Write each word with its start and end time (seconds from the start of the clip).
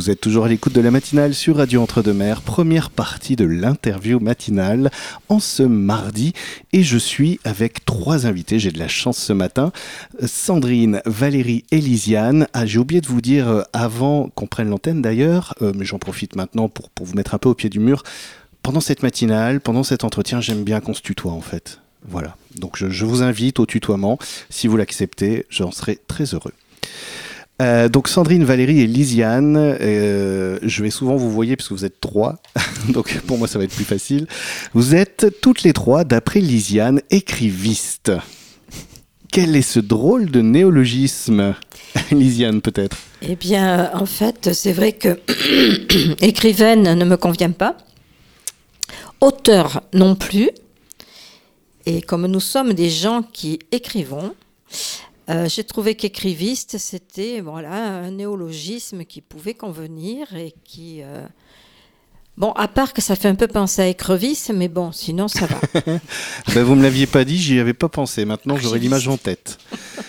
Vous 0.00 0.08
êtes 0.08 0.22
toujours 0.22 0.46
à 0.46 0.48
l'écoute 0.48 0.72
de 0.72 0.80
la 0.80 0.90
matinale 0.90 1.34
sur 1.34 1.58
Radio 1.58 1.82
Entre-deux-Mers, 1.82 2.40
première 2.40 2.88
partie 2.88 3.36
de 3.36 3.44
l'interview 3.44 4.18
matinale 4.18 4.90
en 5.28 5.40
ce 5.40 5.62
mardi. 5.62 6.32
Et 6.72 6.82
je 6.82 6.96
suis 6.96 7.38
avec 7.44 7.84
trois 7.84 8.26
invités, 8.26 8.58
j'ai 8.58 8.70
de 8.70 8.78
la 8.78 8.88
chance 8.88 9.18
ce 9.18 9.34
matin. 9.34 9.72
Sandrine, 10.24 11.02
Valérie 11.04 11.66
et 11.70 11.82
Lisiane. 11.82 12.48
Ah, 12.54 12.64
j'ai 12.64 12.78
oublié 12.78 13.02
de 13.02 13.08
vous 13.08 13.20
dire 13.20 13.46
euh, 13.46 13.62
avant 13.74 14.30
qu'on 14.30 14.46
prenne 14.46 14.70
l'antenne 14.70 15.02
d'ailleurs, 15.02 15.52
euh, 15.60 15.74
mais 15.76 15.84
j'en 15.84 15.98
profite 15.98 16.34
maintenant 16.34 16.70
pour, 16.70 16.88
vous 17.02 17.14
mettre 17.14 17.34
un 17.34 17.38
peu 17.38 17.50
au 17.50 17.54
pied 17.54 17.68
du 17.68 17.78
mur. 17.78 18.02
Pendant 18.62 18.80
cette 18.80 19.02
matinale, 19.02 19.60
pendant 19.60 19.82
cet 19.82 20.02
entretien, 20.02 20.40
j'aime 20.40 20.64
bien 20.64 20.80
qu'on 20.80 20.94
se 20.94 21.02
tutoie 21.02 21.32
en 21.32 21.42
fait. 21.42 21.82
Voilà. 22.08 22.36
Donc 22.56 22.78
je, 22.78 22.88
je 22.88 23.04
vous 23.04 23.22
invite 23.22 23.60
au 23.60 23.66
tutoiement. 23.66 24.18
Si 24.48 24.66
vous 24.66 24.78
l'acceptez, 24.78 25.44
j'en 25.50 25.70
serai 25.70 25.98
très 26.08 26.24
heureux. 26.24 26.54
Euh, 27.60 27.88
donc 27.90 28.08
Sandrine, 28.08 28.44
Valérie 28.44 28.80
et 28.80 28.86
Lisiane, 28.86 29.56
euh, 29.58 30.58
je 30.62 30.82
vais 30.82 30.90
souvent 30.90 31.16
vous 31.16 31.30
voyer 31.30 31.56
puisque 31.56 31.72
vous 31.72 31.84
êtes 31.84 32.00
trois, 32.00 32.36
donc 32.88 33.20
pour 33.26 33.36
moi 33.36 33.48
ça 33.48 33.58
va 33.58 33.64
être 33.64 33.74
plus 33.74 33.84
facile. 33.84 34.26
Vous 34.72 34.94
êtes 34.94 35.26
toutes 35.42 35.62
les 35.62 35.74
trois, 35.74 36.04
d'après 36.04 36.40
Lisiane, 36.40 37.02
écrivistes. 37.10 38.12
Quel 39.30 39.54
est 39.54 39.62
ce 39.62 39.78
drôle 39.78 40.30
de 40.30 40.40
néologisme 40.40 41.54
Lisiane 42.10 42.62
peut-être? 42.62 42.96
Eh 43.22 43.36
bien, 43.36 43.90
en 43.94 44.06
fait, 44.06 44.54
c'est 44.54 44.72
vrai 44.72 44.92
que 44.92 45.20
écrivaine 46.24 46.94
ne 46.94 47.04
me 47.04 47.16
convient 47.16 47.50
pas, 47.50 47.76
auteur 49.20 49.82
non 49.92 50.14
plus, 50.14 50.48
et 51.84 52.00
comme 52.00 52.26
nous 52.26 52.40
sommes 52.40 52.72
des 52.72 52.88
gens 52.88 53.22
qui 53.22 53.58
écrivons, 53.70 54.32
euh, 55.28 55.48
j'ai 55.48 55.64
trouvé 55.64 55.94
qu'écriviste, 55.94 56.78
c'était 56.78 57.40
voilà, 57.40 57.72
un 57.72 58.10
néologisme 58.12 59.04
qui 59.04 59.20
pouvait 59.20 59.54
convenir 59.54 60.34
et 60.34 60.54
qui. 60.64 61.02
euh, 61.02 61.26
Bon, 62.36 62.52
à 62.52 62.68
part 62.68 62.94
que 62.94 63.02
ça 63.02 63.16
fait 63.16 63.28
un 63.28 63.34
peu 63.34 63.48
penser 63.48 63.82
à 63.82 63.86
écrevisse, 63.88 64.50
mais 64.54 64.68
bon, 64.68 64.92
sinon 64.92 65.28
ça 65.28 65.46
va. 65.46 65.60
ben, 66.54 66.62
Vous 66.62 66.74
me 66.74 66.82
l'aviez 66.82 67.06
pas 67.06 67.24
dit, 67.24 67.36
j'y 67.36 67.58
avais 67.60 67.74
pas 67.74 67.90
pensé. 67.90 68.24
Maintenant 68.24 68.56
j'aurais 68.56 68.78
l'image 68.78 69.08
en 69.08 69.18
tête. 69.18 69.58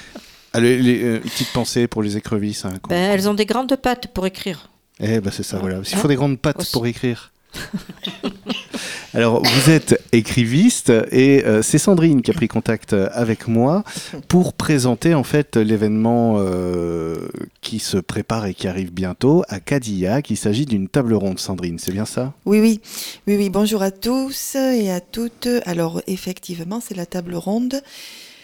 Allez, 0.54 0.78
les, 0.82 1.04
euh, 1.04 1.20
petites 1.20 1.52
pensées 1.52 1.88
pour 1.88 2.04
les 2.04 2.16
écrevisses. 2.18 2.64
hein. 2.64 2.74
Ben, 2.88 3.12
elles 3.12 3.28
ont 3.28 3.34
des 3.34 3.46
grandes 3.46 3.76
pattes 3.76 4.08
pour 4.08 4.26
écrire. 4.26 4.70
Eh 5.02 5.20
ben 5.20 5.32
c'est 5.32 5.44
ça, 5.44 5.58
voilà. 5.60 5.80
Il 5.80 5.86
faut 5.98 6.06
Hein 6.06 6.10
des 6.10 6.16
grandes 6.16 6.40
pattes 6.40 6.60
Aussi. 6.62 6.72
pour 6.72 6.86
écrire. 6.88 7.34
Alors, 9.14 9.44
vous 9.44 9.70
êtes 9.70 10.02
écriviste 10.14 10.90
et 11.12 11.46
euh, 11.46 11.62
c'est 11.62 11.78
Sandrine 11.78 12.22
qui 12.22 12.32
a 12.32 12.34
pris 12.34 12.48
contact 12.48 12.94
avec 12.94 13.50
moi 13.50 13.84
pour 14.30 14.54
présenter 14.54 15.14
en 15.14 15.24
fait 15.24 15.58
l'événement 15.58 16.36
euh, 16.38 17.28
qui 17.60 17.80
se 17.80 17.98
prépare 17.98 18.46
et 18.46 18.54
qui 18.54 18.70
arrive 18.70 18.94
bientôt 18.94 19.44
à 19.50 19.60
Cadillac. 19.60 20.30
Il 20.30 20.38
s'agit 20.38 20.66
d'une 20.66 20.88
table 20.88 21.14
ronde, 21.14 21.40
Sandrine, 21.40 21.78
c'est 21.78 21.92
bien 21.92 22.06
ça? 22.06 22.32
Oui, 22.46 22.62
oui, 22.62 22.80
oui, 23.28 23.36
oui. 23.36 23.50
Bonjour 23.50 23.82
à 23.82 23.92
tous 23.92 24.56
et 24.56 24.90
à 24.92 25.02
toutes. 25.02 25.50
Alors, 25.66 26.02
effectivement, 26.08 26.80
c'est 26.80 26.96
la 26.96 27.06
table 27.06 27.36
ronde. 27.36 27.82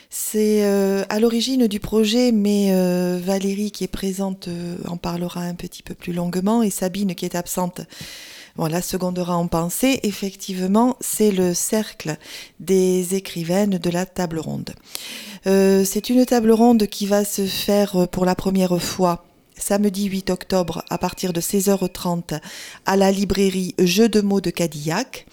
C'est 0.10 0.64
euh, 0.64 1.04
à 1.10 1.20
l'origine 1.20 1.68
du 1.68 1.80
projet, 1.80 2.32
mais 2.32 2.70
euh, 2.72 3.20
Valérie 3.22 3.72
qui 3.72 3.84
est 3.84 3.90
présente 3.90 4.48
euh, 4.48 4.78
en 4.88 4.96
parlera 4.98 5.42
un 5.42 5.54
petit 5.54 5.84
peu 5.84 5.94
plus 5.94 6.14
longuement 6.14 6.64
et 6.64 6.70
Sabine 6.70 7.14
qui 7.14 7.26
est 7.26 7.36
absente. 7.36 7.82
Voilà, 8.58 8.82
secondera 8.82 9.38
en 9.38 9.48
pensée. 9.48 10.00
Effectivement, 10.04 10.98
c'est 11.00 11.32
le 11.32 11.54
cercle 11.54 12.18
des 12.60 13.16
écrivaines 13.16 13.78
de 13.78 13.90
la 13.90 14.06
table 14.06 14.40
ronde. 14.40 14.74
Euh, 15.46 15.86
c'est 15.86 16.10
une 16.10 16.26
table 16.26 16.52
ronde 16.52 16.88
qui 16.88 17.06
va 17.06 17.24
se 17.24 17.46
faire 17.46 18.08
pour 18.10 18.26
la 18.26 18.36
première 18.36 18.82
fois 18.82 19.27
samedi 19.58 20.06
8 20.06 20.30
octobre 20.30 20.84
à 20.90 20.98
partir 20.98 21.34
de 21.34 21.42
16h30 21.42 22.40
à 22.86 22.96
la 22.96 23.12
librairie 23.12 23.76
Jeux 23.80 24.10
de 24.10 24.22
mots 24.22 24.42
de 24.42 24.50
Cadillac. 24.50 25.26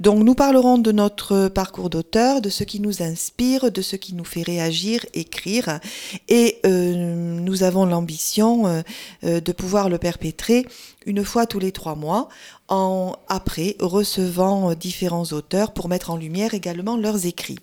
Donc 0.00 0.22
nous 0.24 0.34
parlerons 0.34 0.78
de 0.78 0.92
notre 0.92 1.48
parcours 1.48 1.90
d'auteur, 1.90 2.40
de 2.40 2.48
ce 2.50 2.64
qui 2.64 2.80
nous 2.80 3.02
inspire, 3.02 3.70
de 3.70 3.82
ce 3.82 3.96
qui 3.96 4.14
nous 4.14 4.24
fait 4.24 4.42
réagir, 4.42 5.04
écrire. 5.14 5.80
Et 6.28 6.58
euh, 6.66 6.94
nous 6.94 7.62
avons 7.62 7.86
l'ambition 7.86 8.66
euh, 8.66 8.82
euh, 9.24 9.40
de 9.40 9.52
pouvoir 9.52 9.88
le 9.88 9.98
perpétrer 9.98 10.66
une 11.08 11.24
fois 11.24 11.46
tous 11.46 11.58
les 11.58 11.72
trois 11.72 11.94
mois, 11.94 12.28
en 12.68 13.16
après 13.28 13.76
recevant 13.80 14.70
euh, 14.70 14.74
différents 14.74 15.24
auteurs 15.32 15.72
pour 15.72 15.88
mettre 15.88 16.10
en 16.10 16.16
lumière 16.16 16.54
également 16.54 16.96
leurs 16.96 17.26
écrits. 17.26 17.58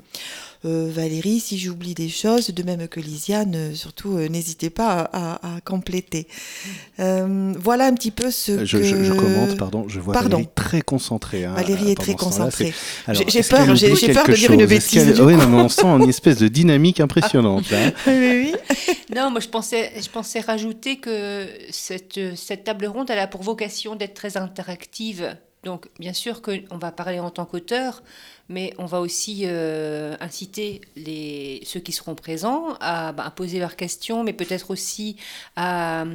Euh, 0.65 0.89
Valérie, 0.91 1.39
si 1.39 1.59
j'oublie 1.59 1.93
des 1.93 2.09
choses, 2.09 2.49
de 2.49 2.63
même 2.63 2.87
que 2.87 2.99
Lisiane, 2.99 3.75
surtout 3.75 4.17
euh, 4.17 4.27
n'hésitez 4.29 4.71
pas 4.71 5.01
à, 5.13 5.33
à- 5.35 5.55
à 5.57 5.61
compléter. 5.61 6.27
Euh, 6.99 7.53
voilà 7.59 7.85
un 7.85 7.93
petit 7.93 8.09
peu 8.09 8.31
ce 8.31 8.65
je, 8.65 8.77
que... 8.77 8.83
je, 8.83 9.03
je 9.03 9.13
commente, 9.13 9.57
pardon, 9.57 9.87
je 9.87 9.99
vois 9.99 10.13
Pardon. 10.13 10.37
Valérie 10.37 10.49
très 10.55 10.81
concentrée. 10.81 11.45
hein, 11.45 11.53
Valérie 11.53 11.91
est 11.91 11.95
très 11.95 12.15
concentrée. 12.15 12.73
J'ai- 13.09 13.43
peur, 13.43 13.75
j'ai- 13.75 14.11
peur 14.13 14.27
de 14.27 14.33
dire 14.33 14.51
une 14.53 14.59
chose 14.61 14.69
bêtise, 14.69 15.21
Oui, 15.21 15.35
non, 15.35 15.47
mais 15.47 15.57
on 15.61 15.69
sent 15.69 15.85
une 15.85 16.09
espèce 16.09 16.37
de 16.39 16.47
dynamique 16.47 16.99
impressionnante. 16.99 17.69
là. 17.69 17.91
oui, 18.07 18.51
oui. 18.51 18.55
Non, 19.15 19.29
moi 19.29 19.39
je 19.41 19.47
pensais, 19.49 19.91
je 20.01 20.09
pensais 20.09 20.39
rajouter 20.39 20.97
que 20.97 21.47
cette, 21.69 22.19
cette 22.35 22.63
table 22.63 22.87
ronde, 22.87 23.09
elle 23.11 23.19
a 23.19 23.27
pour 23.27 23.43
vocation 23.43 23.95
d'être 23.95 24.15
très 24.15 24.35
interactive. 24.37 25.35
Donc, 25.65 25.87
bien 25.97 26.13
sûr 26.13 26.43
qu'on 26.43 26.77
va 26.77 26.91
parler 26.91 27.19
en 27.19 27.31
tant 27.31 27.43
qu'auteur, 27.45 28.03
mais 28.49 28.75
on 28.77 28.85
va 28.85 29.01
aussi 29.01 29.41
euh, 29.45 30.15
inciter 30.19 30.81
les, 30.95 31.59
ceux 31.65 31.79
qui 31.79 31.91
seront 31.91 32.13
présents 32.13 32.75
à, 32.81 33.11
bah, 33.13 33.23
à 33.25 33.31
poser 33.31 33.57
leurs 33.57 33.75
questions, 33.75 34.23
mais 34.23 34.31
peut-être 34.31 34.69
aussi 34.69 35.17
à, 35.55 36.05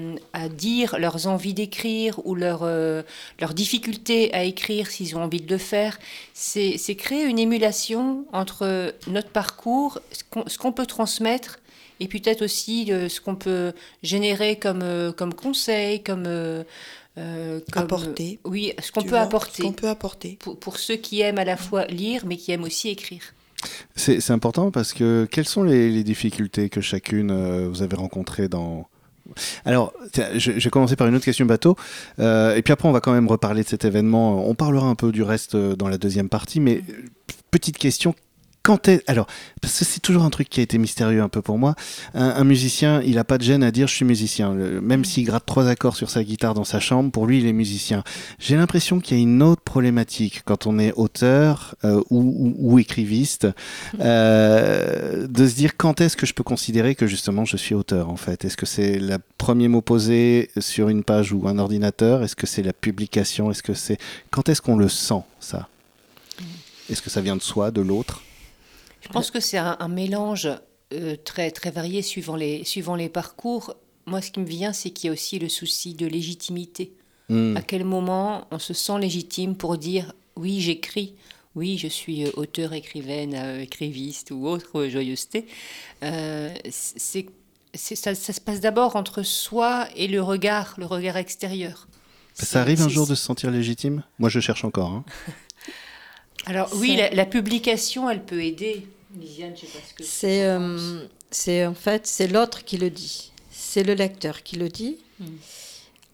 dire 0.51 1.01
leurs 1.01 1.27
envies 1.27 1.53
d'écrire 1.53 2.25
ou 2.25 2.37
leurs 2.37 2.63
euh, 2.63 3.03
leurs 3.41 3.53
difficultés 3.53 4.33
à 4.33 4.45
écrire 4.45 4.87
s'ils 4.87 5.17
ont 5.17 5.25
envie 5.25 5.41
de 5.41 5.51
le 5.51 5.59
faire. 5.59 5.99
C'est 6.33 6.95
créer 6.95 7.25
une 7.25 7.41
émulation 7.41 8.27
entre 8.33 8.95
notre 9.09 9.31
parcours, 9.31 9.99
ce 10.13 10.59
qu'on- 10.59 10.73
peut 10.73 10.87
transmettre 10.87 11.59
et 11.99 12.07
peut-être 12.07 12.43
aussi 12.43 12.93
euh, 12.93 13.09
ce 13.09 13.21
qu'on 13.21 13.35
peut 13.35 13.73
générer 14.05 14.57
comme, 14.57 14.83
euh, 14.83 15.11
comme 15.11 15.35
conseil, 15.35 16.03
comme, 16.05 16.29
euh, 17.21 17.61
comme, 17.73 17.83
Apporter. 17.85 18.41
euh, 18.45 18.51
oui, 18.51 18.73
ce 18.83 18.91
qu'on 18.91 19.03
peut 19.03 19.11
vois, 19.11 19.21
apporter 19.21 19.63
Ce 19.63 19.63
qu'on 19.63 19.73
peut 19.73 19.89
apporter. 19.89 20.37
pour, 20.41 20.59
pour 20.59 20.79
ceux 20.79 20.97
qui 20.97 21.21
aiment 21.21 21.39
à 21.39 21.45
la 21.45 21.57
fois 21.57 21.85
lire, 21.87 22.23
mais 22.27 22.37
qui 22.37 22.51
aiment 22.53 22.65
aussi 22.65 22.89
écrire. 22.89 23.23
C'est 23.95 24.21
c'est 24.21 24.33
important 24.33 24.71
parce 24.71 24.95
que 24.95 25.29
quelles 25.31 25.47
sont 25.47 25.63
les, 25.63 25.91
les 25.91 26.03
difficultés 26.03 26.71
que 26.71 26.81
chacune 26.81 27.31
euh, 27.31 27.69
vous 27.69 27.83
avez 27.83 27.97
rencontrées 27.97 28.49
dans... 28.49 28.89
Alors, 29.65 29.93
je, 30.15 30.39
je 30.39 30.51
vais 30.65 30.71
commencer 30.71 30.97
par 30.97 31.07
une 31.07 31.15
autre 31.15 31.25
question 31.27 31.45
bateau, 31.47 31.77
euh, 32.19 32.57
et 32.57 32.63
puis 32.63 32.73
après 32.73 32.89
on 32.89 32.93
va 32.93 33.01
quand 33.01 33.13
même 33.13 33.29
reparler 33.29 33.63
de 33.63 33.69
cet 33.69 33.85
événement. 33.85 34.49
On 34.49 34.55
parlera 34.55 34.87
un 34.89 34.95
peu 34.97 35.13
du 35.13 35.23
reste 35.23 35.55
dans 35.57 35.89
la 35.89 35.99
deuxième 35.99 36.29
partie, 36.29 36.59
mais 36.59 36.79
euh, 36.79 36.93
petite 37.51 37.79
question. 37.79 38.15
Quand 38.71 38.87
est... 38.87 39.03
Alors, 39.09 39.27
parce 39.61 39.77
que 39.81 39.85
c'est 39.85 39.99
toujours 39.99 40.23
un 40.23 40.31
truc 40.31 40.49
qui 40.49 40.61
a 40.61 40.63
été 40.63 40.79
mystérieux 40.79 41.23
un 41.23 41.29
peu 41.29 41.43
pour 41.43 41.59
moi. 41.59 41.75
Un, 42.15 42.29
un 42.29 42.45
musicien, 42.45 43.03
il 43.03 43.19
a 43.19 43.25
pas 43.25 43.37
de 43.37 43.43
gêne 43.43 43.65
à 43.65 43.73
dire 43.73 43.89
je 43.89 43.95
suis 43.95 44.05
musicien. 44.05 44.55
Le- 44.55 44.81
même 44.81 45.05
s'il 45.05 45.25
gratte 45.25 45.45
trois 45.45 45.67
accords 45.67 45.97
sur 45.97 46.09
sa 46.09 46.23
guitare 46.23 46.55
dans 46.55 46.63
sa 46.63 46.79
chambre, 46.79 47.11
pour 47.11 47.27
lui, 47.27 47.41
il 47.41 47.47
est 47.49 47.53
musicien. 47.53 48.05
J'ai 48.39 48.55
l'impression 48.55 49.01
qu'il 49.01 49.17
y 49.17 49.21
a 49.21 49.23
une 49.25 49.43
autre 49.43 49.63
problématique 49.63 50.43
quand 50.45 50.69
on 50.69 50.79
est 50.79 50.93
auteur 50.93 51.75
euh, 51.85 52.01
ou, 52.11 52.21
ou- 52.21 52.55
ou 52.75 52.79
écriviste, 52.79 53.49
euh, 54.01 55.27
de 55.27 55.49
se 55.49 55.55
dire 55.57 55.77
quand 55.77 56.01
est-ce 56.01 56.17
que 56.17 56.25
je 56.25 56.33
peux 56.33 56.45
considérer 56.45 56.95
que 56.95 57.09
justement 57.09 57.45
je 57.45 57.57
suis 57.57 57.75
auteur 57.75 58.09
en 58.09 58.17
fait? 58.17 58.45
Est-ce 58.45 58.57
que 58.57 58.67
c'est 58.67 59.01
le 59.01 59.17
premier 59.37 59.67
mot 59.67 59.81
posé 59.81 60.49
sur 60.61 60.91
une 60.91 61.03
page 61.03 61.33
ou 61.33 61.49
un 61.49 61.59
ordinateur? 61.59 62.23
Est-ce 62.23 62.37
que 62.37 62.47
c'est 62.47 62.63
la 62.63 62.73
publication? 62.73 63.51
Est-ce 63.51 63.65
que 63.65 63.75
c'est 63.75 63.99
quand 64.31 64.49
est-ce 64.49 64.63
qu'on 64.63 64.77
le 64.77 64.89
sent 64.89 65.23
ça? 65.41 65.67
Est-ce 66.89 67.03
que 67.03 67.11
ça 67.11 67.21
vient 67.21 67.35
de 67.35 67.43
soi, 67.43 67.73
de 67.73 67.81
l'autre? 67.81 68.23
Je 69.01 69.09
pense 69.09 69.31
que 69.31 69.41
c'est 69.41 69.59
un, 69.59 69.77
un 69.81 69.89
mélange 69.89 70.49
euh, 70.93 71.17
très, 71.25 71.51
très 71.51 71.71
varié 71.71 72.03
suivant 72.03 72.37
les, 72.37 72.65
suivant 72.65 72.97
les 72.97 73.09
parcours. 73.09 73.75
Moi, 74.07 74.21
ce 74.21 74.31
qui 74.31 74.41
me 74.41 74.47
vient, 74.47 74.73
c'est 74.73 74.91
qu'il 74.91 75.09
y 75.09 75.11
a 75.11 75.13
aussi 75.13 75.39
le 75.39 75.49
souci 75.49 75.95
de 75.95 76.07
légitimité. 76.07 76.93
Hmm. 77.29 77.57
À 77.57 77.63
quel 77.63 77.85
moment 77.85 78.47
on 78.51 78.59
se 78.59 78.75
sent 78.75 78.99
légitime 78.99 79.57
pour 79.57 79.79
dire 79.79 80.13
oui, 80.37 80.61
j'écris, 80.61 81.15
oui, 81.55 81.79
je 81.79 81.89
suis 81.89 82.25
euh, 82.25 82.31
auteur, 82.37 82.73
écrivaine, 82.73 83.35
euh, 83.35 83.63
écriviste 83.63 84.31
ou 84.31 84.47
autre 84.47 84.87
joyeuseté. 84.89 85.47
Euh, 86.03 86.53
c'est, 86.71 87.27
ça, 87.75 88.15
ça 88.15 88.33
se 88.33 88.41
passe 88.41 88.61
d'abord 88.61 88.97
entre 88.97 89.23
soi 89.23 89.89
et 89.97 90.09
le 90.09 90.23
regard, 90.23 90.75
le 90.79 90.87
regard 90.87 91.17
extérieur. 91.17 91.87
Ça 92.35 92.61
arrive 92.61 92.81
un 92.81 92.89
jour 92.89 93.07
de 93.07 93.15
se 93.15 93.23
sentir 93.23 93.51
légitime? 93.51 94.03
Moi, 94.19 94.29
je 94.31 94.41
cherche 94.41 94.65
encore. 94.65 94.91
hein. 94.91 95.05
Alors 96.47 96.71
oui, 96.77 96.97
la, 96.97 97.11
la 97.11 97.27
publication, 97.27 98.09
elle 98.09 98.25
peut 98.25 98.43
aider. 98.43 98.87
Lisiane, 99.19 99.55
je 99.57 99.63
sais 99.63 99.67
pas 99.67 99.79
ce 99.87 99.95
que 99.95 100.05
C'est 100.05 100.45
euh, 100.45 101.05
c'est 101.31 101.67
en 101.67 101.75
fait 101.75 102.07
c'est 102.07 102.29
l'autre 102.29 102.65
qui 102.65 102.79
le 102.79 102.91
dit, 102.91 103.33
c'est 103.51 103.83
le 103.83 103.95
lecteur 103.95 104.43
qui 104.43 104.57
le 104.57 104.69
dit. 104.69 104.99
Mm. 105.19 105.27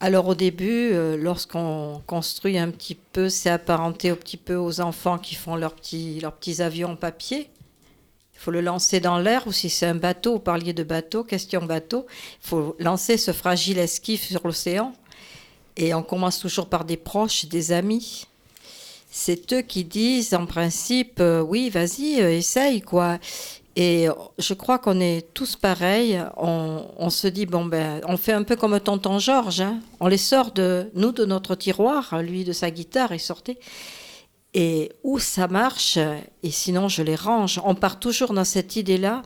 Alors 0.01 0.29
au 0.29 0.35
début, 0.35 0.93
euh, 0.93 1.17
lorsqu'on 1.17 2.03
construit 2.07 2.59
un 2.59 2.71
petit 2.71 2.95
peu, 2.95 3.29
c'est 3.29 3.51
apparenté 3.51 4.11
un 4.11 4.17
petit 4.17 4.37
peu 4.37 4.57
aux 4.57 4.81
enfants 4.81 5.19
qui 5.19 5.35
font 5.35 5.57
leurs 5.57 5.75
petits 5.75 6.21
leurs 6.21 6.35
petits 6.35 6.63
avions 6.63 6.91
en 6.91 6.97
papier. 6.97 7.51
Il 8.35 8.39
faut 8.39 8.51
le 8.51 8.61
lancer 8.61 9.01
dans 9.01 9.19
l'air 9.19 9.47
ou 9.47 9.53
si 9.53 9.71
c'est 9.71 9.87
un 9.87 9.95
bateau, 9.95 10.35
vous 10.35 10.39
parliez 10.39 10.75
de 10.75 10.83
bateau, 10.83 11.25
question 11.25 11.65
bateau, 11.65 12.07
il 12.43 12.49
faut 12.49 12.77
lancer 12.79 13.17
ce 13.17 13.33
fragile 13.33 13.79
esquif 13.79 14.25
sur 14.25 14.47
l'océan. 14.47 14.93
Et 15.79 15.95
on 15.95 16.03
commence 16.03 16.39
toujours 16.39 16.69
par 16.69 16.85
des 16.85 16.97
proches, 16.97 17.47
des 17.47 17.73
amis. 17.73 18.27
C'est 19.11 19.53
eux 19.53 19.63
qui 19.63 19.85
disent 19.85 20.35
en 20.35 20.47
principe, 20.47 21.21
euh, 21.21 21.41
oui, 21.41 21.71
vas-y, 21.71 22.21
euh, 22.21 22.37
essaye 22.37 22.81
quoi. 22.83 23.19
Et 23.77 24.09
je 24.39 24.55
crois 24.55 24.79
qu'on 24.79 25.01
est 25.01 25.35
tous 25.35 25.55
pareils. 25.55 26.19
On, 26.39 27.11
se 27.11 27.29
dit, 27.29 27.45
bon, 27.45 27.67
ben, 27.67 28.01
on 28.09 28.17
fait 28.17 28.33
un 28.33 28.43
peu 28.43 28.57
comme 28.57 28.81
tonton 28.81 29.19
Georges. 29.19 29.61
Hein. 29.61 29.81
On 30.01 30.07
les 30.09 30.17
sort 30.17 30.53
de 30.53 30.91
nous, 30.95 31.13
de 31.13 31.27
notre 31.27 31.55
tiroir, 31.55 32.23
lui 32.23 32.43
de 32.45 32.53
sa 32.53 32.71
guitare, 32.71 33.13
il 33.13 33.21
sortait. 33.21 33.59
Et 34.55 34.93
où 35.05 35.19
ça 35.19 35.47
marche, 35.47 35.99
et 36.43 36.51
sinon 36.51 36.89
je 36.89 37.03
les 37.03 37.17
range. 37.17 37.61
On 37.65 37.75
part 37.75 38.01
toujours 38.01 38.33
dans 38.33 38.45
cette 38.45 38.77
idée-là. 38.77 39.21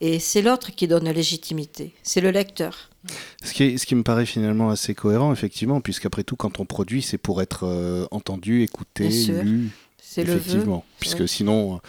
Et 0.00 0.20
c'est 0.20 0.42
l'autre 0.42 0.70
qui 0.74 0.86
donne 0.86 1.04
la 1.04 1.12
légitimité, 1.12 1.92
c'est 2.02 2.20
le 2.20 2.30
lecteur. 2.30 2.90
Ce 3.42 3.52
qui, 3.52 3.78
ce 3.78 3.86
qui 3.86 3.94
me 3.94 4.02
paraît 4.02 4.26
finalement 4.26 4.70
assez 4.70 4.94
cohérent, 4.94 5.32
effectivement, 5.32 5.80
puisqu'après 5.80 6.22
tout, 6.22 6.36
quand 6.36 6.60
on 6.60 6.66
produit, 6.66 7.02
c'est 7.02 7.18
pour 7.18 7.42
être 7.42 7.64
euh, 7.64 8.06
entendu, 8.10 8.62
écouté, 8.62 9.08
lu. 9.08 9.70
C'est 10.00 10.24
le. 10.24 10.40
Puisque 11.00 11.28
sinon, 11.28 11.80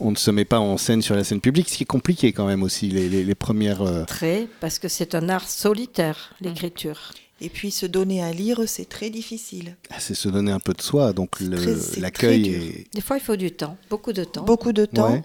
on 0.00 0.10
ne 0.10 0.16
se 0.16 0.30
met 0.30 0.44
pas 0.44 0.58
en 0.58 0.76
scène 0.76 1.02
sur 1.02 1.14
la 1.14 1.22
scène 1.22 1.40
publique, 1.40 1.68
ce 1.68 1.76
qui 1.76 1.82
est 1.84 1.86
compliqué 1.86 2.32
quand 2.32 2.46
même 2.46 2.62
aussi, 2.62 2.88
les, 2.88 3.08
les, 3.08 3.34
premières... 3.34 3.82
Euh, 3.82 4.04
Très, 4.04 4.48
parce 4.60 4.78
que 4.78 4.88
c'est 4.88 5.14
un 5.14 5.28
art 5.28 5.48
solitaire, 5.48 6.34
l'écriture. 6.40 7.12
Et 7.42 7.48
puis 7.48 7.70
se 7.70 7.86
donner 7.86 8.22
à 8.22 8.32
lire, 8.32 8.62
c'est 8.66 8.88
très 8.88 9.08
difficile. 9.08 9.76
Ah, 9.90 9.96
c'est 9.98 10.14
se 10.14 10.28
donner 10.28 10.52
un 10.52 10.60
peu 10.60 10.74
de 10.74 10.82
soi, 10.82 11.12
donc 11.14 11.40
l'accueil 11.40 12.48
est... 12.48 12.94
Des 12.94 13.00
fois, 13.00 13.16
il 13.16 13.22
faut 13.22 13.36
du 13.36 13.50
temps, 13.50 13.78
beaucoup 13.88 14.12
de 14.12 14.24
temps. 14.24 14.44
Beaucoup 14.44 14.72
de 14.72 14.84
temps. 14.84 15.22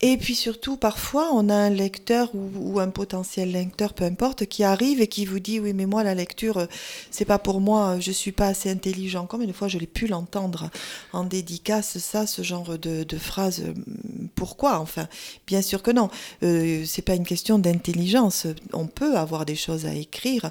Et 0.00 0.16
puis 0.16 0.34
surtout, 0.34 0.76
parfois, 0.76 1.30
on 1.32 1.48
a 1.48 1.54
un 1.54 1.70
lecteur 1.70 2.30
ou, 2.34 2.80
un 2.80 2.90
potentiel 2.90 3.52
lecteur, 3.52 3.94
peu 3.94 4.04
importe, 4.04 4.46
qui 4.46 4.64
arrive 4.64 5.00
et 5.00 5.06
qui 5.06 5.26
vous 5.26 5.38
dit, 5.38 5.60
oui, 5.60 5.72
mais 5.72 5.86
moi, 5.86 6.02
la 6.02 6.14
lecture, 6.14 6.66
c'est 7.10 7.24
pas 7.24 7.38
pour 7.38 7.60
moi, 7.60 7.98
je 8.00 8.10
suis 8.10 8.32
pas 8.32 8.48
assez 8.48 8.70
intelligent. 8.70 9.26
Combien 9.26 9.46
de 9.46 9.52
fois 9.52 9.68
je 9.68 9.78
l'ai 9.78 9.86
pu 9.86 10.08
l'entendre 10.08 10.70
en 11.12 11.24
dédicace, 11.24 11.98
ça, 11.98 12.26
ce 12.26 12.42
genre 12.42 12.78
de, 12.78 13.04
de 13.04 13.16
phrase 13.16 13.62
Pourquoi? 14.34 14.80
Enfin, 14.80 15.06
bien 15.46 15.62
sûr 15.62 15.82
que 15.82 15.90
non. 15.92 16.10
Euh, 16.42 16.84
c'est 16.84 17.02
pas 17.02 17.14
une 17.14 17.26
question 17.26 17.58
d'intelligence. 17.58 18.46
On 18.72 18.86
peut 18.86 19.16
avoir 19.16 19.44
des 19.44 19.56
choses 19.56 19.86
à 19.86 19.94
écrire. 19.94 20.50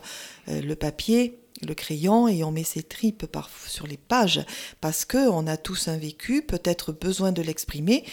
Euh, 0.49 0.61
le 0.61 0.75
papier, 0.77 1.39
le 1.65 1.73
crayon 1.73 2.27
et 2.27 2.43
on 2.43 2.51
met 2.51 2.63
ses 2.63 2.83
tripes 2.83 3.25
par, 3.25 3.49
sur 3.67 3.87
les 3.87 3.97
pages 3.97 4.45
parce 4.79 5.05
que 5.05 5.29
on 5.29 5.47
a 5.47 5.57
tous 5.57 5.87
un 5.87 5.97
vécu, 5.97 6.41
peut-être 6.41 6.91
besoin 6.91 7.31
de 7.31 7.41
l'exprimer. 7.41 8.03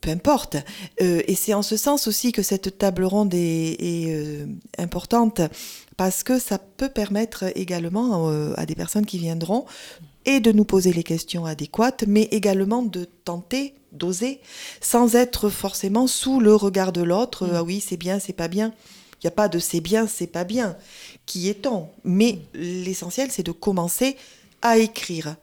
Peu 0.00 0.10
importe. 0.10 0.56
Euh, 1.02 1.22
et 1.26 1.34
c'est 1.34 1.54
en 1.54 1.62
ce 1.62 1.76
sens 1.76 2.06
aussi 2.06 2.30
que 2.30 2.42
cette 2.42 2.78
table 2.78 3.02
ronde 3.02 3.34
est, 3.34 3.76
euh, 3.82 4.46
importante 4.78 5.40
parce 5.96 6.22
que 6.22 6.38
ça 6.38 6.58
peut 6.58 6.88
permettre 6.88 7.46
également 7.56 8.28
à 8.54 8.64
des 8.64 8.76
personnes 8.76 9.04
qui 9.04 9.18
viendront 9.18 9.66
et 10.28 10.40
de 10.40 10.52
nous 10.52 10.64
poser 10.64 10.92
les 10.92 11.02
questions 11.02 11.46
adéquates, 11.46 12.04
mais 12.06 12.28
également 12.30 12.82
de 12.82 13.06
tenter, 13.24 13.74
d'oser, 13.92 14.40
sans 14.80 15.16
être 15.16 15.48
forcément 15.48 16.06
sous 16.06 16.38
le 16.38 16.54
regard 16.54 16.92
de 16.92 17.02
l'autre. 17.02 17.46
Mm. 17.46 17.50
Ah 17.54 17.62
oui, 17.62 17.80
c'est 17.80 17.96
bien, 17.96 18.18
c'est 18.18 18.34
pas 18.34 18.46
bien. 18.46 18.74
Il 19.20 19.26
n'y 19.26 19.28
a 19.28 19.32
pas 19.32 19.48
de 19.48 19.58
c'est 19.58 19.80
bien, 19.80 20.06
c'est 20.06 20.28
pas 20.28 20.44
bien 20.44 20.76
qui 21.28 21.48
est-on 21.48 21.88
Mais 22.04 22.38
l'essentiel, 22.54 23.30
c'est 23.30 23.44
de 23.44 23.52
commencer 23.52 24.16
à 24.62 24.78
écrire. 24.78 25.36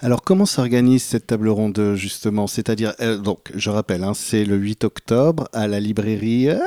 Alors 0.00 0.22
comment 0.22 0.44
s'organise 0.44 1.02
cette 1.02 1.26
table 1.28 1.48
ronde 1.48 1.94
justement? 1.96 2.46
C'est-à-dire, 2.46 2.94
euh, 3.00 3.16
donc 3.16 3.50
je 3.54 3.70
rappelle, 3.70 4.04
hein, 4.04 4.12
c'est 4.14 4.44
le 4.44 4.56
8 4.56 4.84
octobre 4.84 5.48
à 5.52 5.66
la 5.66 5.80
librairie... 5.80 6.50
Ah, 6.50 6.60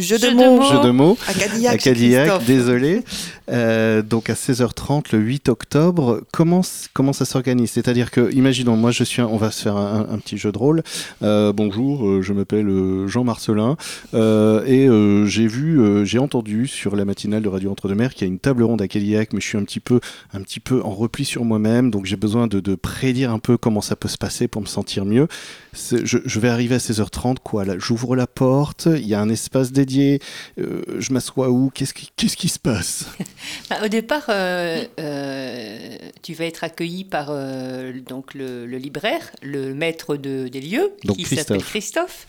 Jeu 0.00 0.18
de, 0.18 0.30
mots. 0.30 0.62
Jeu 0.62 0.80
de 0.82 0.90
mots. 0.90 1.18
À 1.28 1.76
Cadillac. 1.76 2.44
désolé. 2.44 3.02
Euh, 3.50 4.02
donc 4.02 4.30
à 4.30 4.34
16h30 4.34 5.06
le 5.12 5.18
8 5.18 5.48
octobre, 5.48 6.22
comment, 6.32 6.62
comment 6.92 7.12
ça 7.12 7.24
s'organise? 7.24 7.70
C'est-à-dire 7.70 8.10
que, 8.10 8.32
imaginons, 8.32 8.76
moi 8.76 8.90
je 8.90 9.02
suis, 9.04 9.22
on 9.22 9.36
va 9.36 9.50
se 9.50 9.62
faire 9.62 9.76
un, 9.76 10.18
petit 10.18 10.38
jeu 10.38 10.52
de 10.52 10.58
rôle. 10.58 10.82
Euh, 11.22 11.52
bonjour, 11.52 12.06
euh, 12.06 12.22
je 12.22 12.32
m'appelle 12.32 12.70
Jean 13.06 13.24
Marcelin 13.24 13.76
et 14.12 14.88
j'ai 15.26 15.46
vu, 15.46 16.06
j'ai 16.06 16.18
entendu 16.18 16.66
sur 16.66 16.96
la 16.96 17.04
matinale 17.04 17.42
de 17.42 17.48
Radio 17.48 17.70
Entre-deux-Mers 17.70 18.14
qu'il 18.14 18.26
y 18.26 18.30
a 18.30 18.32
une 18.32 18.38
table 18.38 18.62
ronde 18.62 18.82
à 18.82 18.88
Cadillac, 18.88 19.32
mais 19.32 19.40
je 19.40 19.46
suis 19.46 19.58
un 19.58 19.64
petit 19.64 19.80
peu, 19.80 20.00
un 20.32 20.42
petit 20.42 20.60
peu 20.60 20.82
en 20.82 20.90
repli 20.90 21.24
sur 21.24 21.44
moi-même, 21.44 21.90
donc 21.90 22.06
j'ai 22.06 22.16
besoin 22.16 22.46
de, 22.46 22.60
de, 22.60 22.74
prédire 22.74 23.32
un 23.32 23.38
peu 23.38 23.56
comment 23.56 23.80
ça 23.80 23.96
peut 23.96 24.08
se 24.08 24.18
passer 24.18 24.48
pour 24.48 24.62
me 24.62 24.66
sentir 24.66 25.04
mieux. 25.04 25.28
Je, 25.72 26.18
je, 26.24 26.40
vais 26.40 26.48
arriver 26.48 26.76
à 26.76 26.78
16h30, 26.78 27.36
quoi 27.42 27.64
J'ouvre 27.78 28.16
la 28.16 28.26
porte, 28.26 28.88
il 28.92 29.06
y 29.06 29.14
a 29.14 29.20
un 29.20 29.28
espace 29.28 29.72
dédié, 29.72 29.89
je 29.90 31.12
m'assois 31.12 31.50
où 31.50 31.70
Qu'est-ce 31.80 31.94
qui, 31.94 32.10
qu'est-ce 32.14 32.36
qui 32.36 32.48
se 32.48 32.58
passe? 32.58 33.06
Bah, 33.70 33.78
au 33.84 33.88
départ, 33.88 34.26
euh, 34.28 34.84
euh, 34.98 35.96
tu 36.22 36.34
vas 36.34 36.44
être 36.44 36.62
accueilli 36.62 37.04
par 37.04 37.28
euh, 37.30 37.92
donc 38.06 38.34
le, 38.34 38.66
libraire, 38.66 39.30
le 39.42 39.74
maître 39.74 40.16
de, 40.16 40.48
des 40.48 40.60
lieux, 40.60 40.92
qui 41.14 41.24
s'appelle 41.24 41.62
Christophe. 41.62 42.26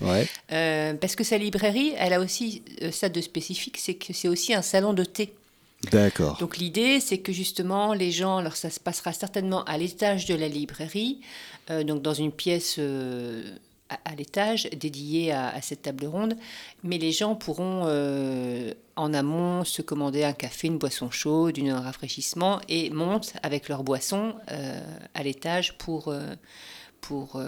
parce 0.47 1.15
que 1.15 1.23
sa 1.23 1.37
librairie, 1.37 1.93
elle 1.97 2.13
a 2.13 2.19
aussi 2.19 2.63
ça 2.91 3.09
de 3.09 3.19
spécifique, 3.21 3.77
c'est 3.77 3.95
que 3.95 4.13
c'est 4.13 4.27
aussi 4.27 4.53
un 4.53 4.61
salon 4.61 4.93
de 4.93 5.03
thé. 5.03 5.33
D'accord. 5.91 6.37
Donc 6.39 6.57
l'idée, 6.57 6.99
c'est 6.99 7.17
que 7.17 7.33
justement, 7.33 7.93
les 7.93 8.11
gens, 8.11 8.37
alors 8.37 8.55
ça 8.55 8.69
se 8.69 8.79
passera 8.79 9.13
certainement 9.13 9.63
à 9.63 9.77
l'étage 9.77 10.25
de 10.27 10.35
la 10.35 10.47
librairie, 10.47 11.19
donc 11.69 12.01
dans 12.01 12.13
une 12.13 12.31
pièce 12.31 12.79
à, 14.05 14.15
l'étage 14.15 14.69
dédié 14.77 15.31
à, 15.31 15.61
cette 15.61 15.83
table 15.83 16.05
ronde, 16.05 16.35
mais 16.83 16.97
les 16.97 17.11
gens 17.11 17.35
pourront 17.35 17.83
euh, 17.85 18.73
en 18.95 19.13
amont 19.13 19.63
se 19.63 19.81
commander 19.81 20.23
un 20.23 20.33
café, 20.33 20.67
une 20.67 20.77
boisson 20.77 21.11
chaude, 21.11 21.59
un 21.59 21.79
rafraîchissement 21.79 22.59
et 22.69 22.89
montent 22.89 23.33
avec 23.43 23.69
leur 23.69 23.83
boisson 23.83 24.35
euh, 24.51 24.79
à 25.13 25.23
l'étage 25.23 25.77
pour, 25.77 26.09
euh, 26.09 26.35
pour 27.01 27.41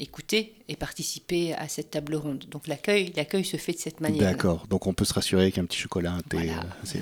écouter 0.00 0.54
et 0.68 0.76
participer 0.76 1.54
à 1.54 1.68
cette 1.68 1.90
table 1.90 2.16
ronde. 2.16 2.44
Donc 2.50 2.66
l'accueil, 2.66 3.12
l'accueil 3.16 3.44
se 3.44 3.56
fait 3.56 3.72
de 3.72 3.78
cette 3.78 4.00
manière. 4.00 4.30
D'accord, 4.30 4.66
donc 4.68 4.86
on 4.86 4.94
peut 4.94 5.04
se 5.04 5.14
rassurer 5.14 5.42
avec 5.42 5.58
un 5.58 5.64
petit 5.64 5.78
chocolat, 5.78 6.12
un 6.12 6.20
thé. 6.20 6.50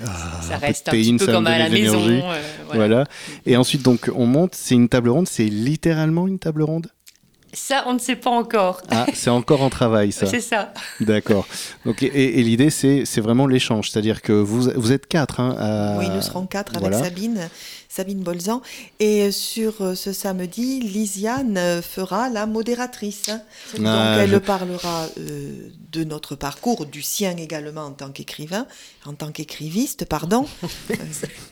Ah, 0.05 0.41
ça 0.41 0.57
reste 0.57 0.89
un, 0.89 0.91
petit 0.91 1.17
peu 1.17 1.25
comme 1.25 1.47
à 1.47 1.57
la 1.57 1.69
maison. 1.69 1.99
voilà. 1.99 2.41
voilà. 2.73 3.03
Et 3.45 3.57
ensuite, 3.57 3.81
donc 3.81 4.11
on 4.15 4.25
monte, 4.25 4.55
c'est 4.55 4.75
une 4.75 4.89
table 4.89 5.09
ronde, 5.09 5.27
c'est 5.27 5.45
littéralement 5.45 6.27
une 6.27 6.39
table 6.39 6.63
ronde? 6.63 6.91
Ça, 7.53 7.83
on 7.87 7.93
ne 7.93 7.99
sait 7.99 8.15
pas 8.15 8.29
encore. 8.29 8.81
Ah, 8.89 9.05
c'est 9.13 9.29
encore 9.29 9.61
en 9.61 9.69
travail, 9.69 10.11
ça. 10.11 10.25
c'est 10.25 10.41
ça. 10.41 10.73
D'accord. 10.99 11.47
Donc, 11.85 12.03
et, 12.03 12.43
l'idée, 12.43 12.69
c'est, 12.69 13.21
vraiment 13.21 13.47
l'échange. 13.47 13.89
C'est-à-dire 13.89 14.21
que 14.21 14.33
vous, 14.33 14.69
vous 14.75 14.91
êtes 14.91 15.07
quatre. 15.07 15.39
Hein, 15.39 15.97
Oui, 15.99 16.09
nous 16.09 16.21
serons 16.21 16.45
quatre 16.45 16.75
avec 16.77 16.93
Sabine. 16.93 17.49
Sabine 17.89 18.21
Bolzan. 18.21 18.61
Et 18.99 19.31
sur 19.31 19.81
euh, 19.81 19.95
ce 19.95 20.13
samedi, 20.13 20.79
Lisiane 20.79 21.57
euh, 21.57 21.81
fera 21.81 22.29
la 22.29 22.45
modératrice. 22.45 23.29
Donc 23.75 23.85
ah, 23.85 24.17
elle 24.19 24.39
parlera 24.41 25.07
euh, 25.19 25.69
de 25.91 26.03
notre 26.03 26.35
parcours, 26.35 26.85
du 26.85 27.01
sien 27.01 27.35
également 27.37 27.85
en 27.85 27.91
tant 27.91 28.09
qu'écrivain, 28.09 28.67
en 29.05 29.13
tant 29.13 29.31
qu'écriviste, 29.31 30.05
pardon. 30.05 30.45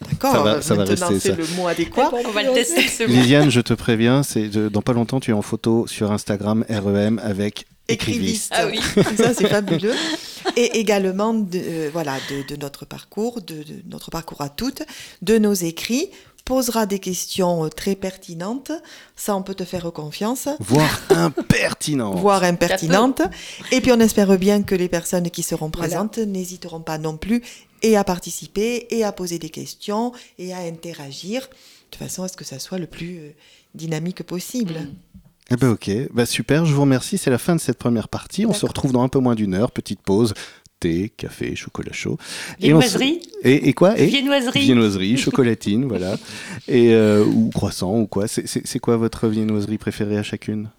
D'accord, 0.10 0.34
ça 0.34 0.44
va, 0.44 0.62
ça 0.62 0.76
va 0.76 0.84
rester 0.84 1.20
c'est 1.20 1.36
le 1.36 1.48
mot 1.56 1.68
adéquat. 1.68 2.12
On 2.26 2.32
va 2.32 2.44
le 2.44 2.54
tester. 2.54 3.08
Lisiane, 3.08 3.50
je 3.50 3.62
te 3.62 3.74
préviens, 3.74 4.24
c'est 4.24 4.50
dans 4.50 4.82
pas 4.82 4.94
longtemps, 4.94 5.20
tu 5.20 5.32
es 5.32 5.34
en 5.34 5.42
photo 5.42 5.88
sur 5.88 6.12
Instagram 6.12 6.66
REM 6.70 7.20
avec 7.24 7.66
écriviste. 7.88 8.52
Ah 8.56 8.68
oui, 8.68 8.80
ça 9.18 9.34
c'est 9.34 9.48
fabuleux. 9.48 9.94
Et 10.56 10.80
également 10.80 11.34
de, 11.34 11.90
voilà, 11.92 12.18
de, 12.30 12.56
notre 12.56 12.86
parcours, 12.86 13.42
de, 13.42 13.64
notre 13.90 14.12
parcours 14.12 14.42
à 14.42 14.50
toutes, 14.50 14.84
de 15.22 15.38
nos 15.38 15.54
écrits, 15.54 16.10
posera 16.46 16.86
des 16.86 17.00
questions 17.00 17.66
euh, 17.66 17.70
très 17.70 17.96
pertinentes. 17.96 18.72
Ça, 19.16 19.36
on 19.36 19.42
peut 19.42 19.56
te 19.56 19.66
faire 19.66 19.92
confiance. 19.92 20.48
Voire 20.60 21.02
impertinentes. 21.10 22.20
Voire 22.20 22.44
impertinentes. 22.44 23.24
Et 23.72 23.82
puis, 23.82 23.92
on 23.92 24.00
espère 24.00 24.38
bien 24.38 24.64
que 24.64 24.76
les 24.76 24.88
personnes 24.88 25.30
qui 25.32 25.44
seront 25.44 25.72
présentes 25.72 26.20
n'hésiteront 26.20 26.82
pas 26.82 26.98
non 26.98 27.18
plus 27.18 27.42
et 27.82 27.98
à 27.98 28.04
participer 28.04 28.88
et 28.92 29.04
à 29.04 29.12
poser 29.12 29.40
des 29.40 29.50
questions 29.50 30.14
et 30.38 30.54
à 30.54 30.60
interagir 30.60 31.50
de 31.92 31.98
façon 31.98 32.24
à 32.24 32.28
ce 32.28 32.38
que 32.38 32.46
ça 32.46 32.60
soit 32.60 32.78
le 32.78 32.88
plus 32.88 33.18
euh, 33.18 33.30
dynamique 33.74 34.24
possible. 34.24 34.74
Mm. 34.74 34.96
Eh 35.52 35.58
ben 35.58 35.70
ok, 35.70 35.92
bah 36.12 36.26
super, 36.26 36.66
je 36.66 36.74
vous 36.74 36.82
remercie. 36.82 37.20
C'est 37.20 37.30
la 37.30 37.38
fin 37.38 37.56
de 37.56 37.62
cette 37.62 37.78
première 37.78 38.10
partie. 38.10 38.48
On 38.48 38.54
se 38.54 38.66
retrouve 38.66 38.92
dans 38.92 39.04
un 39.04 39.10
peu 39.10 39.20
moins 39.20 39.36
d'une 39.36 39.54
heure. 39.54 39.72
Petite 39.72 40.02
pause 40.02 40.34
thé, 40.80 41.12
café, 41.16 41.56
chocolat 41.56 41.94
chaud. 41.94 42.18
Viennoiserie. 42.60 43.22
Et, 43.44 43.70
et, 43.70 43.74
quoi? 43.74 43.98
Et 43.98 44.08
Viennoiserie. 44.08 44.62
Viennoiserie, 44.62 45.18
chocolatine, 45.26 45.86
voilà. 45.86 46.18
Et, 46.68 46.94
euh, 46.94 47.26
ou 47.26 47.50
croissant, 47.54 47.98
ou 48.00 48.08
quoi. 48.08 48.28
C'est 48.28 48.80
quoi 48.80 48.98
votre 48.98 49.28
viennoiserie 49.28 49.78
préférée 49.78 50.18
à 50.18 50.24
chacune? 50.24 50.70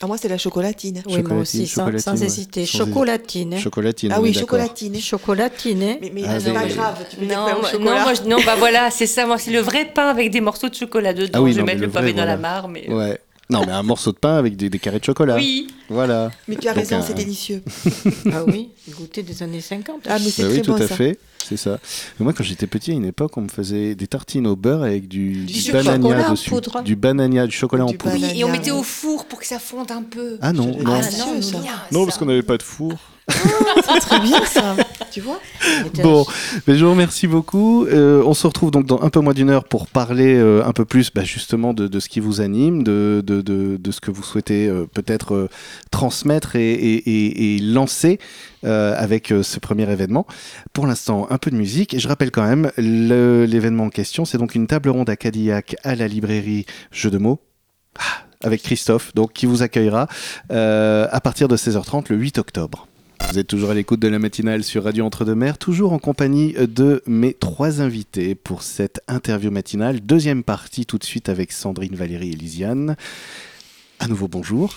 Ah, 0.00 0.06
moi, 0.06 0.18
c'est 0.18 0.28
la 0.28 0.36
chocolatine. 0.36 1.02
Oui, 1.06 1.22
moi 1.22 1.38
aussi, 1.38 1.66
sans, 1.66 1.88
hésiter. 2.22 2.66
chocolatine. 2.66 3.58
Chocolatine. 3.58 4.12
Ah 4.12 4.20
oui, 4.20 4.34
chocolatine. 4.34 4.94
Chocolatine. 5.00 5.96
Mais, 6.00 6.12
mais 6.12 6.22
ah, 6.26 6.38
c'est 6.38 6.52
pas 6.52 6.66
grave, 6.66 7.06
tu 7.08 7.24
non, 7.24 7.46
non, 7.46 7.80
moi, 7.80 8.12
non, 8.26 8.36
bah 8.44 8.56
voilà, 8.58 8.90
c'est 8.90 9.06
ça. 9.06 9.26
Moi, 9.26 9.38
c'est 9.38 9.52
le 9.52 9.60
vrai 9.60 9.86
pain 9.86 10.08
avec 10.08 10.30
des 10.30 10.42
morceaux 10.42 10.68
de 10.68 10.74
chocolat 10.74 11.14
dedans. 11.14 11.38
Ah 11.38 11.42
oui, 11.42 11.52
je 11.52 11.56
vais 11.56 11.62
mettre 11.62 11.80
le, 11.80 11.88
pavé 11.88 12.12
dans 12.12 12.26
la 12.26 12.36
mare. 12.36 12.68
Mais... 12.68 12.92
Ouais. 12.92 13.18
Non, 13.48 13.64
mais 13.64 13.72
un 13.72 13.82
morceau 13.84 14.10
de 14.12 14.16
pain 14.18 14.36
avec 14.36 14.56
des, 14.56 14.68
des 14.68 14.78
carrés 14.80 14.98
de 14.98 15.04
chocolat. 15.04 15.36
Oui. 15.36 15.68
Voilà. 15.88 16.30
Mais 16.48 16.56
tu 16.56 16.66
as 16.66 16.72
raison, 16.72 16.96
un- 16.96 17.02
c'est 17.02 17.14
délicieux. 17.14 17.62
Ah 18.32 18.42
oui, 18.46 18.70
goûter 18.90 19.22
des 19.22 19.42
années 19.42 19.60
50. 19.60 20.00
Ah, 20.08 20.18
mais 20.18 20.30
c'est 20.30 20.42
Bah 20.42 20.48
très 20.48 20.56
oui, 20.58 20.62
tout 20.62 20.74
à 20.74 20.88
ça. 20.88 20.96
fait. 20.96 21.18
C'est 21.48 21.56
ça. 21.56 21.78
Mais 22.18 22.24
moi, 22.24 22.32
quand 22.32 22.42
j'étais 22.42 22.66
petit, 22.66 22.90
à 22.90 22.94
une 22.94 23.04
époque, 23.04 23.36
on 23.36 23.42
me 23.42 23.48
faisait 23.48 23.94
des 23.94 24.08
tartines 24.08 24.48
au 24.48 24.56
beurre 24.56 24.82
avec 24.82 25.06
du, 25.06 25.44
Du 25.44 25.70
banania 25.70 26.30
dessus. 26.30 26.50
poudre. 26.50 26.82
Du 26.82 26.96
banania, 26.96 27.46
du 27.46 27.54
chocolat 27.54 27.84
en 27.84 27.92
poudre. 27.92 28.14
Oui, 28.16 28.24
et 28.34 28.42
on 28.42 28.50
mettait 28.50 28.72
au 28.72 28.82
four 28.82 29.26
pour 29.26 29.38
que 29.38 29.46
ça 29.46 29.60
fonde 29.60 29.92
un 29.92 30.02
peu. 30.02 30.38
Ah 30.42 30.52
non, 30.52 30.66
non. 30.66 30.94
Ah, 31.00 31.00
non, 31.18 31.40
Non, 31.92 32.04
parce 32.04 32.18
qu'on 32.18 32.26
n'avait 32.26 32.42
pas 32.42 32.56
de 32.58 32.64
four. 32.64 32.94
C'est 33.28 34.00
très 34.00 34.20
bien 34.20 34.44
ça. 34.44 34.74
Tu 35.16 35.22
vois 35.22 35.40
Bon, 36.02 36.26
mais 36.66 36.76
je 36.76 36.84
vous 36.84 36.90
remercie 36.90 37.26
beaucoup. 37.26 37.86
Euh, 37.86 38.22
on 38.26 38.34
se 38.34 38.46
retrouve 38.46 38.70
donc 38.70 38.84
dans 38.84 39.00
un 39.00 39.08
peu 39.08 39.20
moins 39.20 39.32
d'une 39.32 39.48
heure 39.48 39.64
pour 39.64 39.86
parler 39.86 40.34
euh, 40.36 40.62
un 40.64 40.72
peu 40.72 40.84
plus 40.84 41.10
bah, 41.14 41.24
justement 41.24 41.72
de, 41.72 41.88
de 41.88 42.00
ce 42.00 42.08
qui 42.10 42.20
vous 42.20 42.42
anime, 42.42 42.82
de, 42.82 43.22
de, 43.26 43.40
de, 43.40 43.78
de 43.80 43.90
ce 43.90 44.00
que 44.02 44.10
vous 44.10 44.22
souhaitez 44.22 44.68
euh, 44.68 44.84
peut-être 44.92 45.48
transmettre 45.90 46.54
et, 46.56 46.70
et, 46.72 46.96
et- 46.96 47.56
et 47.56 47.58
lancer 47.60 48.18
avec 48.62 49.32
ce 49.42 49.60
premier 49.60 49.88
événement. 49.90 50.26
Pour 50.72 50.86
l'instant, 50.88 51.28
un 51.30 51.38
peu 51.38 51.50
de 51.52 51.56
musique. 51.56 51.94
Et 51.94 51.98
je 52.00 52.08
rappelle 52.08 52.30
quand 52.32 52.46
même, 52.46 52.70
l'événement 52.76 53.84
en 53.84 53.90
question, 53.90 54.24
c'est 54.24 54.38
donc 54.38 54.54
une 54.56 54.66
table 54.66 54.88
ronde 54.90 55.08
à 55.08 55.14
Cadillac 55.16 55.76
à 55.84 55.94
la 55.94 56.08
librairie 56.08 56.66
Jeux 56.90 57.10
de 57.12 57.18
mots. 57.18 57.38
Ah, 57.98 58.02
Avec 58.42 58.62
Christophe, 58.62 59.14
donc 59.14 59.32
qui 59.32 59.46
vous 59.46 59.62
accueillera 59.62 60.08
à 60.50 61.20
partir 61.22 61.46
de 61.48 61.56
16h30 61.56 62.06
le 62.10 62.16
8 62.16 62.38
octobre. 62.38 62.88
Vous 63.30 63.38
êtes 63.38 63.46
toujours 63.46 63.70
à 63.70 63.74
l'écoute 63.74 64.00
de 64.00 64.08
la 64.08 64.18
matinale 64.18 64.62
sur 64.62 64.84
Radio 64.84 65.04
Entre-deux-Mers, 65.04 65.58
toujours 65.58 65.92
en 65.92 65.98
compagnie 65.98 66.54
de 66.54 67.02
mes 67.06 67.34
trois 67.34 67.80
invités 67.80 68.34
pour 68.34 68.62
cette 68.62 69.00
interview 69.08 69.50
matinale. 69.50 70.00
Deuxième 70.00 70.42
partie 70.42 70.86
tout 70.86 70.98
de 70.98 71.04
suite 71.04 71.28
avec 71.28 71.52
Sandrine, 71.52 71.94
Valérie 71.94 72.30
et 72.30 72.36
Lisiane. 72.36 72.96
À 73.98 74.08
nouveau 74.08 74.28
bonjour 74.28 74.76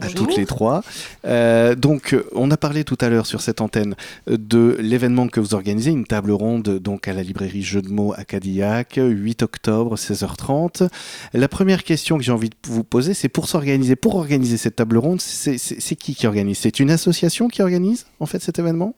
à 0.00 0.08
toutes 0.08 0.36
les 0.36 0.46
trois. 0.46 0.82
Euh, 1.24 1.74
donc, 1.74 2.12
euh, 2.12 2.24
on 2.34 2.50
a 2.50 2.56
parlé 2.56 2.84
tout 2.84 2.98
à 3.00 3.08
l'heure 3.08 3.26
sur 3.26 3.40
cette 3.40 3.60
antenne 3.60 3.94
euh, 4.28 4.36
de 4.38 4.76
l'événement 4.80 5.28
que 5.28 5.40
vous 5.40 5.54
organisez, 5.54 5.90
une 5.90 6.06
table 6.06 6.30
ronde 6.30 6.78
donc 6.78 7.08
à 7.08 7.12
la 7.12 7.22
librairie 7.22 7.62
Jeux 7.62 7.82
de 7.82 7.90
mots 7.90 8.14
à 8.16 8.24
Cadillac, 8.24 8.98
8 9.02 9.42
octobre, 9.42 9.96
16h30. 9.96 10.88
La 11.32 11.48
première 11.48 11.84
question 11.84 12.18
que 12.18 12.24
j'ai 12.24 12.32
envie 12.32 12.50
de 12.50 12.56
vous 12.66 12.84
poser, 12.84 13.14
c'est 13.14 13.28
pour 13.28 13.48
s'organiser, 13.48 13.96
pour 13.96 14.16
organiser 14.16 14.56
cette 14.56 14.76
table 14.76 14.98
ronde, 14.98 15.20
c'est 15.20 15.96
qui 15.96 16.14
qui 16.14 16.26
organise? 16.26 16.58
C'est 16.58 16.80
une 16.80 16.90
association 16.90 17.48
qui 17.48 17.62
organise 17.62 18.06
en 18.20 18.26
fait 18.26 18.42
cet 18.42 18.58
événement? 18.58 18.94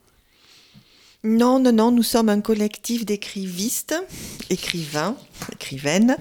Non, 1.22 1.58
non, 1.58 1.72
non, 1.72 1.90
nous 1.90 2.02
sommes 2.02 2.30
un 2.30 2.40
collectif 2.40 3.04
d'écrivistes, 3.04 3.94
écrivains, 4.48 5.16
écrivaines, 5.52 6.16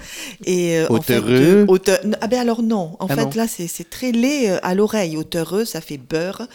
et 0.46 0.78
euh, 0.80 0.88
en 0.90 1.02
fait, 1.02 1.18
Auteureux. 1.20 1.32
euh, 1.32 1.66
auteur- 1.68 2.00
Ah 2.20 2.28
ben 2.28 2.40
alors 2.42 2.62
non, 2.62 2.98
en 3.00 3.08
Ah 3.10 3.16
fait 3.16 3.24
non. 3.24 3.32
là 3.36 3.48
c'est 3.48 3.68
c'est 3.68 3.90
très 3.90 4.12
laid 4.12 4.50
euh, 4.50 4.60
à 4.62 4.76
l'oreille, 4.76 5.16
auteureux, 5.16 5.64
ça 5.64 5.80
fait 5.80 5.98
beurre. 5.98 6.48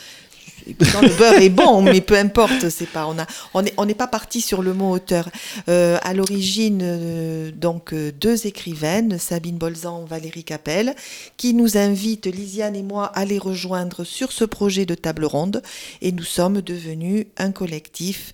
Et 0.66 0.74
pourtant, 0.74 1.02
le 1.02 1.08
beurre 1.16 1.34
est 1.34 1.50
bon, 1.50 1.82
mais 1.82 2.00
peu 2.00 2.16
importe, 2.16 2.70
c'est 2.70 2.88
pas, 2.88 3.06
on 3.06 3.18
a, 3.18 3.26
on 3.52 3.62
n'est 3.62 3.74
on 3.76 3.84
n'est 3.84 3.94
pas 3.94 4.06
parti 4.06 4.40
sur 4.40 4.62
le 4.62 4.72
mot 4.72 4.90
auteur. 4.90 5.28
Euh, 5.68 5.98
à 6.02 6.14
l'origine, 6.14 6.80
euh, 6.82 7.50
donc 7.50 7.92
euh, 7.92 8.12
deux 8.12 8.46
écrivaines, 8.46 9.18
Sabine 9.18 9.58
Bolzan, 9.58 10.04
Valérie 10.04 10.44
Capel, 10.44 10.94
qui 11.36 11.54
nous 11.54 11.76
invitent, 11.76 12.26
Lisiane 12.26 12.76
et 12.76 12.82
moi, 12.82 13.06
à 13.06 13.24
les 13.24 13.38
rejoindre 13.38 14.04
sur 14.04 14.32
ce 14.32 14.44
projet 14.44 14.86
de 14.86 14.94
table 14.94 15.24
ronde, 15.24 15.62
et 16.00 16.12
nous 16.12 16.24
sommes 16.24 16.62
devenus 16.62 17.26
un 17.36 17.52
collectif 17.52 18.32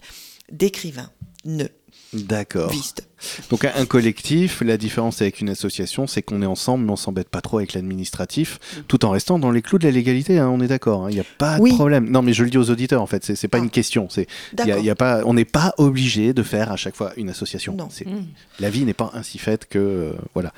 d'écrivains. 0.52 1.10
Ne, 1.44 1.66
D'accord. 2.12 2.70
vistes. 2.70 3.09
Donc 3.50 3.64
un 3.64 3.86
collectif, 3.86 4.62
la 4.62 4.76
différence 4.76 5.20
avec 5.22 5.40
une 5.40 5.48
association, 5.50 6.06
c'est 6.06 6.22
qu'on 6.22 6.42
est 6.42 6.46
ensemble, 6.46 6.84
mais 6.86 6.92
on 6.92 6.96
s'embête 6.96 7.28
pas 7.28 7.40
trop 7.40 7.58
avec 7.58 7.74
l'administratif, 7.74 8.58
tout 8.88 9.04
en 9.04 9.10
restant 9.10 9.38
dans 9.38 9.50
les 9.50 9.62
clous 9.62 9.78
de 9.78 9.84
la 9.84 9.90
légalité. 9.90 10.38
hein, 10.38 10.48
on 10.48 10.60
est 10.60 10.68
d'accord. 10.68 11.04
hein, 11.04 11.10
Il 11.10 11.14
n'y 11.14 11.20
a 11.20 11.24
pas 11.38 11.58
Oui. 11.60 11.70
de 11.70 11.76
problème. 11.76 12.08
Non, 12.10 12.22
mais 12.22 12.32
je 12.32 12.44
le 12.44 12.50
dis 12.50 12.58
aux 12.58 12.70
auditeurs 12.70 13.02
en 13.02 13.06
fait. 13.06 13.24
C'est 13.24 13.34
c'est 13.36 13.48
pas 13.48 13.58
Ah. 13.58 13.62
une 13.64 13.70
question. 13.70 14.08
C'est 14.10 14.26
il 14.62 14.66
y 14.68 14.72
a- 14.72 14.78
y 14.78 14.94
pas. 14.94 15.22
On 15.24 15.34
n'est 15.34 15.44
pas 15.44 15.74
obligé 15.78 16.32
de 16.32 16.42
faire 16.42 16.70
à 16.72 16.76
chaque 16.76 16.96
fois 16.96 17.12
une 17.16 17.28
association. 17.30 17.74
Non. 17.74 17.88
C'est- 17.90 18.06
Mm. 18.06 18.24
La 18.60 18.70
vie 18.70 18.84
n'est 18.84 18.94
pas 18.94 19.10
ainsi 19.14 19.38
faite 19.38 19.66
que 19.68 19.78
euh, 19.78 20.12
voilà. 20.34 20.52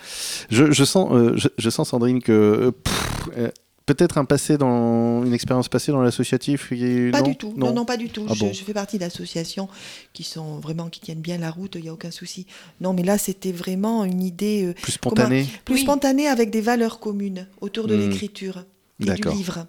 Je, 0.51 0.71
je 0.73 0.85
sens, 0.85 1.11
euh, 1.13 1.33
je, 1.37 1.49
je 1.59 1.71
sens 1.71 1.89
Sandrine 1.91 2.23
que 2.23 2.33
euh, 2.33 2.71
pff, 2.71 3.29
euh, 3.39 3.51
peut-être 3.87 4.19
un 4.19 4.25
passé 4.25 4.59
dans 4.59 5.25
une 5.25 5.33
expérience 5.35 5.69
passée 5.69 5.93
dans 5.93 6.03
l'associatif. 6.03 6.71
Pas 6.71 7.21
non 7.21 7.29
du 7.29 7.37
tout. 7.37 7.53
Non. 7.57 7.73
non, 7.73 7.85
pas 7.85 7.97
du 7.97 8.09
tout. 8.09 8.27
Ah 8.29 8.35
je, 8.35 8.41
bon. 8.41 8.53
je 8.53 8.63
fais 8.65 8.73
partie 8.75 8.99
d'associations 8.99 9.69
qui 10.13 10.23
sont 10.25 10.59
vraiment 10.59 10.89
qui 10.89 11.01
tiennent 11.01 11.21
bien 11.21 11.39
la 11.39 11.51
route. 11.51 11.75
Il 11.79 11.85
y 11.85 11.89
a 11.89 11.93
aucun 11.93 12.11
souci. 12.11 12.47
Non, 12.81 12.93
mais 12.93 13.03
là, 13.03 13.19
c'était 13.19 13.53
vraiment 13.53 14.05
une 14.05 14.23
idée 14.23 14.65
euh, 14.67 14.75
Plus 14.75 14.93
spontané. 14.93 15.47
plus 15.65 15.75
Oui. 15.77 15.81
spontanée 15.83 16.29
avec 16.29 16.51
des 16.51 16.61
valeurs 16.61 17.01
communes 17.01 17.47
autour 17.61 17.87
de 17.89 17.97
Hmm. 17.97 18.09
l'écriture 18.11 18.65
et 19.01 19.05
du 19.05 19.29
livre 19.31 19.67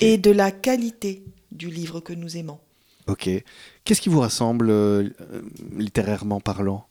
et 0.00 0.18
de 0.18 0.30
la 0.30 0.50
qualité 0.50 1.22
du 1.50 1.68
livre 1.70 2.00
que 2.00 2.12
nous 2.12 2.36
aimons. 2.36 2.58
Ok. 3.08 3.28
Qu'est-ce 3.84 4.00
qui 4.00 4.08
vous 4.08 4.20
rassemble 4.20 4.70
euh, 4.70 5.08
littérairement 5.76 6.40
parlant? 6.40 6.86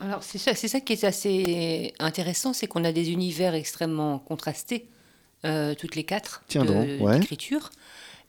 Alors 0.00 0.22
c'est 0.22 0.38
ça, 0.38 0.54
c'est 0.54 0.66
ça 0.68 0.80
qui 0.80 0.94
est 0.94 1.04
assez 1.04 1.92
intéressant, 1.98 2.52
c'est 2.54 2.66
qu'on 2.66 2.84
a 2.84 2.92
des 2.92 3.10
univers 3.10 3.54
extrêmement 3.54 4.18
contrastés, 4.18 4.86
euh, 5.44 5.74
toutes 5.74 5.96
les 5.96 6.04
quatre, 6.04 6.42
Tiens 6.48 6.64
de- 6.64 6.72
donc, 6.72 7.00
ouais. 7.00 7.18
d'écriture. 7.18 7.70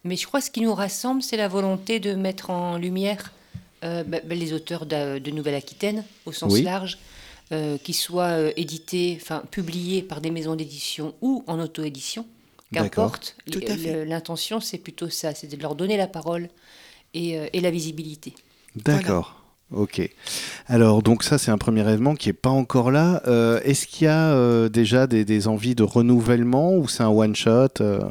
Mais 0.04 0.16
je 0.16 0.26
crois 0.26 0.40
que 0.40 0.46
ce 0.48 0.52
qui 0.52 0.62
nous 0.62 0.74
rassemble, 0.74 1.22
c'est 1.22 1.38
la 1.38 1.48
volonté 1.48 2.00
de 2.00 2.14
mettre 2.14 2.50
en 2.50 2.78
lumière 2.78 3.32
euh, 3.84 4.04
bah, 4.04 4.18
bah, 4.24 4.36
les 4.36 4.54
auteurs 4.54 4.86
de, 4.86 5.20
de 5.20 5.32
Nouvelle-Aquitaine, 5.32 6.04
au 6.26 6.32
sens 6.32 6.52
Oui. 6.54 6.62
large, 6.64 6.98
euh, 7.52 7.78
qui 7.78 7.94
soient 7.94 8.30
euh, 8.38 8.52
édités, 8.56 9.18
enfin 9.22 9.44
publiés 9.52 10.02
par 10.04 10.22
des 10.22 10.32
maisons 10.32 10.56
d'édition 10.56 11.14
ou 11.22 11.44
en 11.48 11.60
auto-édition, 11.60 12.26
qu'importe. 12.74 13.36
Tout 13.52 13.60
à 13.68 13.74
Le- 13.74 13.78
fait. 13.78 13.94
le- 13.94 14.04
L'intention, 14.06 14.60
c'est 14.60 14.78
plutôt 14.78 15.10
ça, 15.10 15.34
c'est 15.36 15.48
de 15.48 15.62
leur 15.62 15.76
donner 15.76 15.98
la 15.98 16.08
parole 16.08 16.50
et, 17.14 17.38
et 17.54 17.60
la 17.60 17.72
visibilité. 17.72 18.34
D'accord. 18.76 19.44
Ok. 19.72 20.02
Alors, 20.68 21.02
donc 21.02 21.24
ça, 21.24 21.38
c'est 21.38 21.52
un 21.52 21.58
premier 21.58 21.82
événement 21.82 22.16
qui 22.16 22.30
n'est 22.30 22.34
pas 22.34 22.50
encore 22.50 22.92
là. 22.92 23.22
Euh, 23.28 23.60
Est-ce 23.64 23.88
qu'il 23.88 24.06
y 24.06 24.08
a 24.08 24.32
euh, 24.34 24.68
déjà 24.70 25.08
des, 25.08 25.24
des 25.26 25.48
envies 25.48 25.76
de 25.76 25.84
renouvellement 25.84 26.76
ou 26.76 26.88
c'est 26.90 27.04
un 27.04 27.10
one-shot 27.10 27.68
euh 27.82 28.02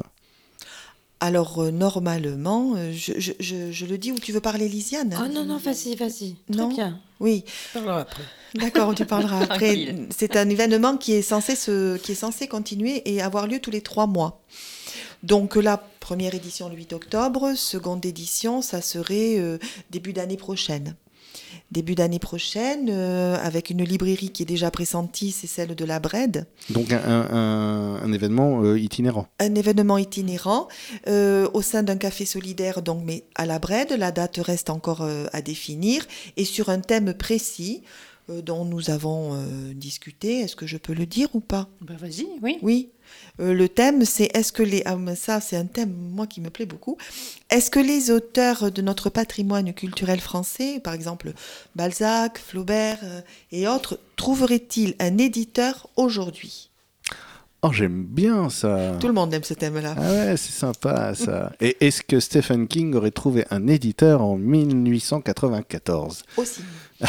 Alors 1.21 1.59
euh, 1.63 1.71
normalement, 1.71 2.77
je, 2.93 3.13
je- 3.19 3.33
je- 3.39 3.71
je 3.73 3.87
le 3.87 3.99
dis 3.99 4.11
où 4.11 4.19
tu 4.19 4.33
veux 4.33 4.41
parler, 4.41 4.69
Lisiane? 4.69 5.15
Oh 5.23 5.29
non, 5.31 5.45
non, 5.45 5.59
vas-y, 5.59 5.95
vas-y. 5.97 6.35
Très 6.51 6.57
Non? 6.57 6.69
bien. 6.69 6.99
Oui, 7.21 7.45
Parlera 7.75 8.01
après. 8.01 8.23
D'accord, 8.55 8.95
tu 8.95 9.05
parleras 9.05 9.43
après. 9.51 9.95
C'est 10.17 10.37
un 10.37 10.49
événement 10.49 10.97
qui 10.97 11.13
est 11.13 11.23
censé 11.23 11.55
se, 11.57 11.99
qui 11.99 12.13
est 12.13 12.15
censé 12.15 12.49
continuer 12.49 13.03
et 13.05 13.21
avoir 13.21 13.47
lieu 13.47 13.59
tous 13.59 13.71
les 13.71 13.83
trois 13.83 14.07
mois. 14.07 14.41
Donc 15.23 15.57
la 15.57 15.77
première 15.77 16.35
édition 16.35 16.71
le 16.71 16.77
8 16.77 16.95
octobre, 16.95 17.53
seconde 17.55 18.05
édition, 18.07 18.63
ça 18.63 18.81
serait 18.81 19.39
euh, 19.39 19.59
début 19.91 20.15
d'année 20.15 20.39
prochaine. 20.39 20.95
Début 21.71 21.95
d'année 21.95 22.19
prochaine, 22.19 22.89
euh, 22.91 23.37
avec 23.43 23.71
une 23.71 23.85
librairie 23.85 24.31
qui 24.31 24.43
est 24.43 24.47
déjà 24.47 24.73
pressentie, 24.73 25.31
c'est 25.31 25.47
celle 25.47 25.77
de 25.77 25.85
la 25.85 26.01
Brède. 26.01 26.47
Donc, 26.71 26.93
un, 26.93 26.99
un- 28.03 28.13
événement 28.13 28.63
euh, 28.65 28.77
itinérant. 28.79 29.29
Un 29.39 29.55
événement 29.55 29.97
itinérant 29.97 30.67
euh, 31.07 31.49
au 31.55 31.63
sein 31.63 31.85
d'un 31.85 31.97
café 31.97 32.25
solidaire, 32.25 32.83
donc 32.83 33.03
mais 33.05 33.25
à 33.37 33.47
la 33.47 33.61
Brède. 33.61 33.93
La 33.97 34.11
date 34.11 34.39
reste 34.43 34.69
encore 34.69 35.07
à 35.33 35.41
définir 35.43 36.05
et 36.37 36.45
sur 36.45 36.71
un 36.71 36.81
thème 36.81 37.15
précis 37.15 37.83
dont 38.43 38.65
nous 38.65 38.91
avons 38.91 39.35
euh, 39.35 39.75
discuté. 39.75 40.41
Est-ce 40.41 40.57
que 40.57 40.67
je 40.67 40.77
peux 40.77 40.95
le 40.95 41.07
dire 41.07 41.29
ou 41.35 41.41
pas? 41.41 41.69
Bah 41.81 41.95
vas-y, 41.99 42.27
oui. 42.43 42.59
Oui. 42.63 42.91
Euh, 43.41 43.53
le 43.53 43.69
thème, 43.69 44.05
c'est 44.05 44.31
est-ce 44.35 44.53
que 44.53 44.63
les. 44.63 44.83
ah, 44.85 44.97
ça, 45.17 45.41
c'est 45.41 45.57
un 45.57 45.67
thème, 45.67 45.93
moi, 45.93 46.27
qui 46.27 46.41
me 46.41 46.51
plaît 46.51 46.67
beaucoup. 46.67 46.97
Est-ce 47.51 47.71
que 47.71 47.81
les 47.81 48.11
auteurs 48.11 48.71
de 48.71 48.83
notre 48.83 49.11
patrimoine 49.11 49.73
culturel 49.75 50.21
français, 50.21 50.81
par 50.81 50.95
exemple 50.95 51.33
Balzac, 51.75 52.39
Flaubert 52.39 53.01
euh, 53.03 53.21
et 53.53 53.67
autres, 53.67 53.99
trouveraient-ils 54.17 54.95
un 54.99 55.19
éditeur 55.19 55.89
aujourd'hui? 55.97 56.70
Oh, 57.63 57.73
j'aime 57.73 58.05
bien 58.05 58.49
ça. 58.49 58.97
Tout 59.01 59.07
le 59.07 59.13
monde 59.13 59.35
aime 59.35 59.43
ce 59.45 59.53
thème-là. 59.53 59.95
Ah 59.99 60.01
ouais, 60.13 60.37
c'est 60.39 60.53
sympa 60.53 61.15
ça. 61.15 61.53
Et 61.61 61.77
est-ce 61.87 62.03
que 62.03 62.19
Stephen 62.19 62.67
King 62.67 62.95
aurait 62.95 63.11
trouvé 63.11 63.45
un 63.51 63.67
éditeur 63.67 64.23
en 64.23 64.37
1894 64.37 66.23
Aussi. 66.39 66.63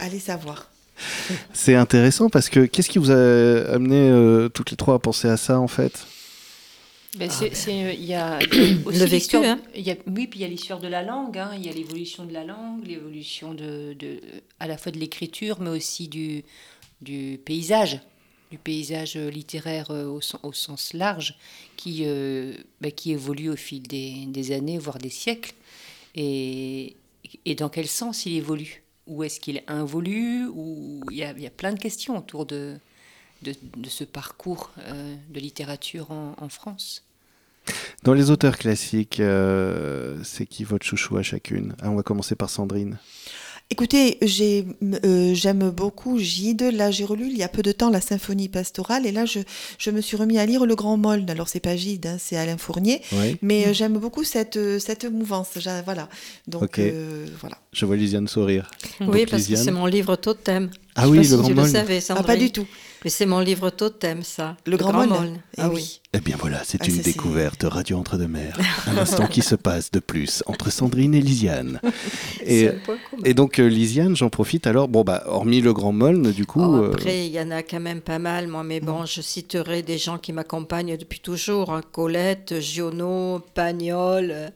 Allez 0.00 0.18
savoir. 0.18 0.68
C'est 1.52 1.74
intéressant 1.74 2.28
parce 2.28 2.48
que 2.48 2.66
qu'est-ce 2.66 2.88
qui 2.90 2.98
vous 2.98 3.10
a 3.10 3.72
amené 3.74 4.08
euh, 4.10 4.48
toutes 4.48 4.70
les 4.72 4.76
trois 4.76 4.94
à 4.96 4.98
penser 4.98 5.28
à 5.28 5.36
ça 5.36 5.58
en 5.60 5.68
fait? 5.68 6.06
Ben, 7.18 7.28
c'est- 7.30 7.54
c'est- 7.54 7.94
il 7.94 8.04
y 8.04 8.14
a, 8.14 8.38
il 8.42 8.54
y 8.54 8.74
a 8.74 8.86
aussi 8.86 8.98
Le 8.98 9.04
vécu, 9.04 9.14
l'histoire- 9.16 9.44
hein. 9.44 9.58
il 9.74 9.82
y 9.82 9.90
a- 9.90 9.96
oui, 10.06 10.26
puis 10.26 10.40
il 10.40 10.42
y 10.42 10.44
a 10.44 10.48
l'histoire 10.48 10.80
de 10.80 10.88
la 10.88 11.02
langue. 11.02 11.36
hein. 11.38 11.50
Il 11.56 11.64
y 11.64 11.68
a 11.68 11.72
l'évolution 11.72 12.24
de 12.24 12.32
la 12.32 12.42
langue, 12.44 12.86
l'évolution 12.86 13.52
de, 13.54 13.92
de- 13.98 14.20
à 14.60 14.66
la 14.66 14.78
fois 14.78 14.92
de 14.92 14.98
l'écriture, 14.98 15.58
mais 15.60 15.70
aussi 15.70 16.08
du, 16.08 16.42
du 17.02 17.38
paysage, 17.44 18.00
du 18.52 18.58
paysage 18.58 19.16
littéraire 19.16 19.90
euh, 19.90 20.04
au, 20.04 20.20
sen- 20.20 20.38
au 20.42 20.52
sens 20.52 20.92
large, 20.92 21.36
qui, 21.76 22.02
euh, 22.04 22.54
qui 22.94 23.12
évolue 23.12 23.48
au 23.48 23.56
fil 23.56 23.82
des, 23.82 24.52
années, 24.52 24.78
voire 24.78 24.98
des 24.98 25.08
siècles. 25.08 25.54
Et, 26.14 26.94
dans 27.56 27.70
quel 27.70 27.88
sens 27.88 28.26
il 28.26 28.36
évolue? 28.36 28.82
Où 29.06 29.24
est-ce 29.24 29.40
qu'il 29.40 29.62
involue? 29.66 30.46
Ou 30.54 31.00
il 31.10 31.16
y, 31.16 31.24
a, 31.24 31.50
plein 31.50 31.72
de 31.72 31.78
questions 31.78 32.18
autour 32.18 32.44
de, 32.44 32.76
ce 33.42 34.04
parcours 34.04 34.70
euh, 34.80 35.16
de 35.30 35.40
littérature 35.40 36.10
en, 36.10 36.48
France. 36.50 37.04
Dans 38.02 38.12
les 38.12 38.30
auteurs 38.30 38.58
classiques, 38.58 39.20
euh, 39.20 40.20
c'est 40.24 40.44
qui 40.44 40.64
votre 40.64 40.84
chouchou 40.84 41.16
à 41.16 41.22
chacune? 41.22 41.74
Ah, 41.80 41.90
On 41.90 41.94
va 41.94 42.02
commencer 42.02 42.34
par 42.34 42.50
Sandrine. 42.50 42.98
Écoutez, 43.70 44.18
euh, 44.22 45.34
j'aime 45.34 45.70
beaucoup 45.70 46.18
Gide. 46.18 46.62
Là, 46.62 46.90
j'ai 46.90 47.04
relu 47.04 47.26
il 47.26 47.36
y 47.36 47.42
a 47.42 47.48
peu 47.48 47.62
de 47.62 47.72
temps 47.72 47.88
la 47.88 48.02
symphonie 48.02 48.48
pastorale 48.48 49.06
et 49.06 49.12
là, 49.12 49.24
je, 49.24 49.40
je 49.78 49.90
me 49.90 50.00
suis 50.02 50.16
remis 50.16 50.38
à 50.38 50.44
lire 50.44 50.66
Le 50.66 50.74
Grand 50.74 50.98
Molne. 50.98 51.28
Alors, 51.30 51.48
c'est 51.48 51.60
pas 51.60 51.74
Gide, 51.74 52.06
hein, 52.06 52.16
c'est 52.18 52.36
Alain 52.36 52.58
Fournier. 52.58 53.00
Mais 53.40 53.66
euh, 53.66 53.72
j'aime 53.72 53.96
beaucoup 53.98 54.24
cette, 54.24 54.56
euh, 54.58 54.78
cette 54.78 55.04
mouvance. 55.06 55.48
Voilà. 55.84 56.08
Donc, 56.46 56.80
voilà. 57.40 57.56
Je 57.72 57.86
vois 57.86 57.96
Lisiane 57.96 58.28
sourire. 58.28 58.70
Oui, 59.00 59.24
parce 59.24 59.46
que 59.46 59.56
c'est 59.56 59.70
mon 59.70 59.86
livre 59.86 60.16
totem. 60.16 60.70
Ah 60.94 61.08
oui, 61.08 61.26
Le 61.26 61.36
Grand 61.36 61.46
si 61.46 61.54
Molne. 61.54 61.70
Tu 61.70 61.72
le 61.72 61.80
savais, 62.00 62.00
ah, 62.10 62.22
pas 62.22 62.36
du 62.36 62.52
tout. 62.52 62.66
Mais 63.04 63.10
c'est 63.10 63.26
mon 63.26 63.40
livre 63.40 63.70
totem, 63.70 64.22
ça. 64.22 64.56
Le, 64.66 64.76
Grand, 64.76 64.92
Molne. 64.92 65.40
Ah 65.58 65.68
eh 65.68 65.74
oui. 65.74 66.00
Eh 66.12 66.20
bien 66.20 66.36
voilà, 66.38 66.62
c'est 66.64 66.82
ah, 66.82 66.86
une 66.86 66.98
découverte 66.98 67.64
Radio 67.64 67.98
Entre-deux-Mers. 67.98 68.58
Un 68.86 68.98
instant 68.98 69.26
qui 69.26 69.42
se 69.42 69.54
passe 69.54 69.90
de 69.90 69.98
plus 69.98 70.42
entre 70.46 70.70
Sandrine 70.70 71.14
et 71.14 71.20
Lisiane. 71.20 71.80
Et, 72.44 72.70
et 73.24 73.34
donc 73.34 73.60
euh, 73.60 73.68
Lisiane, 73.68 74.16
j'en 74.16 74.28
profite 74.28 74.66
alors, 74.66 74.88
bon 74.88 75.04
bah 75.04 75.22
hormis 75.26 75.60
le 75.60 75.72
Grand 75.72 75.92
Molne, 75.92 76.32
du 76.32 76.44
coup... 76.44 76.60
Oh, 76.60 76.82
euh, 76.82 76.88
après, 76.88 77.26
il 77.26 77.32
y 77.32 77.40
en 77.40 77.52
a 77.52 77.62
quand 77.62 77.78
même 77.78 78.00
pas 78.00 78.18
mal, 78.18 78.48
moi, 78.48 78.64
mais 78.64 78.80
bon, 78.80 79.06
je 79.06 79.20
citerai 79.20 79.82
des 79.82 79.96
gens 79.96 80.18
qui 80.18 80.32
m'accompagnent 80.32 80.96
depuis 80.96 81.20
toujours. 81.20 81.72
Hein. 81.72 81.82
Colette, 81.92 82.58
Giono, 82.58 83.40
Pagnol, 83.54 84.50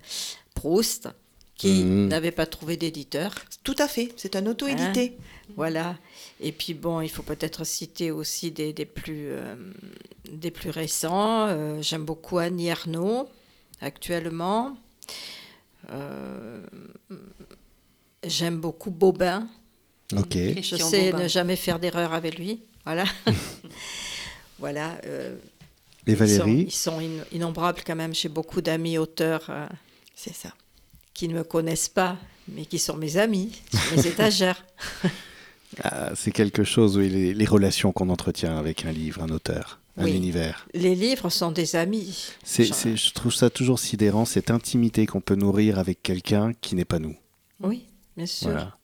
Proust, 0.57 1.09
qui 1.57 1.85
mmh. 1.85 2.09
n'avaient 2.09 2.33
pas 2.33 2.47
trouvé 2.47 2.77
d'éditeur. 2.77 3.33
Tout 3.63 3.77
à 3.79 3.87
fait, 3.87 4.13
c'est 4.17 4.35
un 4.35 4.47
auto-édité. 4.47 5.17
Hein, 5.17 5.53
voilà. 5.57 5.97
Et 6.41 6.53
puis 6.53 6.75
bon, 6.75 7.01
il 7.01 7.09
faut 7.09 7.23
peut-être 7.23 7.65
citer 7.65 8.11
aussi 8.11 8.51
des, 8.51 8.73
des 8.73 8.85
plus, 8.85 9.29
euh, 9.31 9.55
des 10.31 10.51
plus 10.51 10.71
récents. 10.71 11.47
Euh, 11.49 11.81
j'aime 11.81 12.05
beaucoup 12.05 12.39
Annie 12.39 12.71
Arnaud, 12.71 13.29
actuellement. 13.81 14.77
Euh, 15.91 16.61
j'aime 18.25 18.59
beaucoup 18.59 18.91
Bobin. 18.91 19.49
Ok. 20.15 20.37
Je 20.37 20.77
sais 20.77 21.13
ne 21.13 21.27
jamais 21.27 21.57
faire 21.57 21.79
d'erreur 21.79 22.13
avec 22.13 22.39
lui. 22.39 22.61
Voilà. 22.85 23.05
voilà. 24.59 25.01
Et 26.07 26.15
Valérie 26.15 26.65
Ils 26.69 26.73
sont, 26.73 27.01
innombrables 27.33 27.81
quand 27.85 27.97
même. 27.97 28.15
J'ai 28.15 28.29
beaucoup 28.29 28.61
d'amis 28.61 28.99
auteurs. 28.99 29.51
C'est 30.15 30.35
ça. 30.35 30.51
Qui 31.15 31.29
ne 31.29 31.35
me 31.35 31.45
connaissent 31.45 31.89
pas, 31.89 32.19
mais 32.47 32.67
qui 32.67 32.79
sont 32.79 32.97
mes 32.97 33.17
amis, 33.17 33.53
sur 33.71 33.97
mes 33.97 34.07
étagères. 34.07 34.63
Ah, 35.83 36.13
c'est 36.15 36.33
quelque 36.33 36.65
chose, 36.65 36.97
oui, 36.97 37.09
les, 37.35 37.45
relations 37.45 37.93
qu'on 37.93 38.09
entretient 38.09 38.57
avec 38.57 38.85
un 38.85 38.93
livre, 38.93 39.23
un 39.23 39.29
auteur, 39.29 39.81
un 39.99 40.07
univers. 40.07 40.67
Les 40.75 40.95
livres 40.95 41.29
sont 41.29 41.53
des 41.53 41.77
amis. 41.77 42.31
C'est, 42.45 42.65
je 42.65 43.13
trouve 43.13 43.35
ça 43.35 43.51
toujours 43.51 43.79
sidérant, 43.79 44.25
cette 44.25 44.51
intimité 44.51 45.07
qu'on 45.07 45.21
peut 45.21 45.35
nourrir 45.35 45.79
avec 45.79 46.03
quelqu'un 46.03 46.53
qui 46.61 46.75
n'est 46.75 46.85
pas 46.85 46.99
nous. 46.99 47.17
Oui, 47.61 47.87
bien 48.17 48.27
sûr. 48.27 48.51
Voilà. 48.51 48.77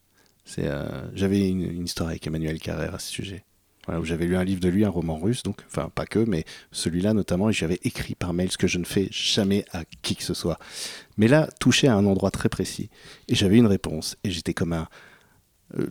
C'est, 0.44 0.66
euh, 0.66 0.84
j'avais 1.14 1.48
une, 1.48 1.84
histoire 1.84 2.10
avec 2.10 2.26
Emmanuel 2.26 2.58
Carrère 2.58 2.94
à 2.94 2.98
ce 2.98 3.10
sujet. 3.10 3.44
où 3.88 4.04
j'avais 4.04 4.26
lu 4.26 4.36
un 4.36 4.44
livre 4.44 4.60
de 4.60 4.68
lui, 4.68 4.84
un 4.84 4.90
roman 4.90 5.18
russe, 5.18 5.42
donc, 5.42 5.62
enfin, 5.66 5.90
pas 5.94 6.04
que, 6.04 6.18
mais 6.18 6.44
celui-là 6.72 7.14
notamment, 7.14 7.48
et 7.48 7.52
j'avais 7.52 7.80
écrit 7.84 8.14
par 8.14 8.34
mail 8.34 8.50
ce 8.50 8.58
que 8.58 8.66
je 8.66 8.78
ne 8.78 8.84
fais 8.84 9.08
jamais 9.10 9.64
à 9.72 9.84
qui 10.02 10.16
que 10.16 10.24
ce 10.24 10.34
soit. 10.34 10.58
Mais 11.16 11.28
là, 11.28 11.48
touché 11.58 11.88
à 11.88 11.94
un 11.94 12.04
endroit 12.04 12.30
très 12.30 12.48
précis. 12.48 12.90
Et 13.28 13.34
j'avais 13.34 13.56
une 13.56 13.66
réponse, 13.66 14.16
et 14.24 14.30
j'étais 14.30 14.54
comme 14.54 14.72
un. 14.72 14.88
Euh, 15.78 15.90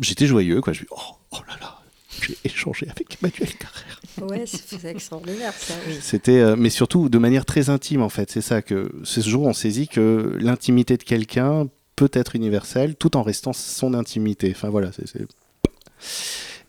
j'étais 0.00 0.26
joyeux, 0.26 0.60
quoi. 0.60 0.72
Je 0.72 0.82
me 0.82 0.86
oh, 0.90 1.16
oh 1.32 1.38
là 1.48 1.56
là, 1.60 1.78
j'ai 2.22 2.36
échangé 2.44 2.88
avec 2.88 3.18
Emmanuel 3.20 3.54
Carrère. 3.56 4.00
Ouais, 4.22 4.44
c'est 4.46 4.84
extraordinaire 4.84 5.52
ça. 5.52 5.74
Oui. 5.88 5.98
C'était, 6.00 6.38
euh, 6.38 6.56
mais 6.56 6.70
surtout 6.70 7.08
de 7.08 7.18
manière 7.18 7.44
très 7.44 7.68
intime 7.70 8.02
en 8.02 8.08
fait. 8.08 8.30
C'est 8.30 8.40
ça 8.40 8.62
que 8.62 8.92
ce 9.02 9.20
jour 9.20 9.44
on 9.44 9.52
saisit 9.52 9.88
que 9.88 10.36
l'intimité 10.40 10.96
de 10.96 11.02
quelqu'un 11.02 11.68
peut 11.96 12.10
être 12.12 12.36
universelle 12.36 12.94
tout 12.96 13.16
en 13.16 13.22
restant 13.22 13.52
son 13.52 13.94
intimité. 13.94 14.52
Enfin 14.54 14.68
voilà. 14.68 14.90
c'est 14.92 15.26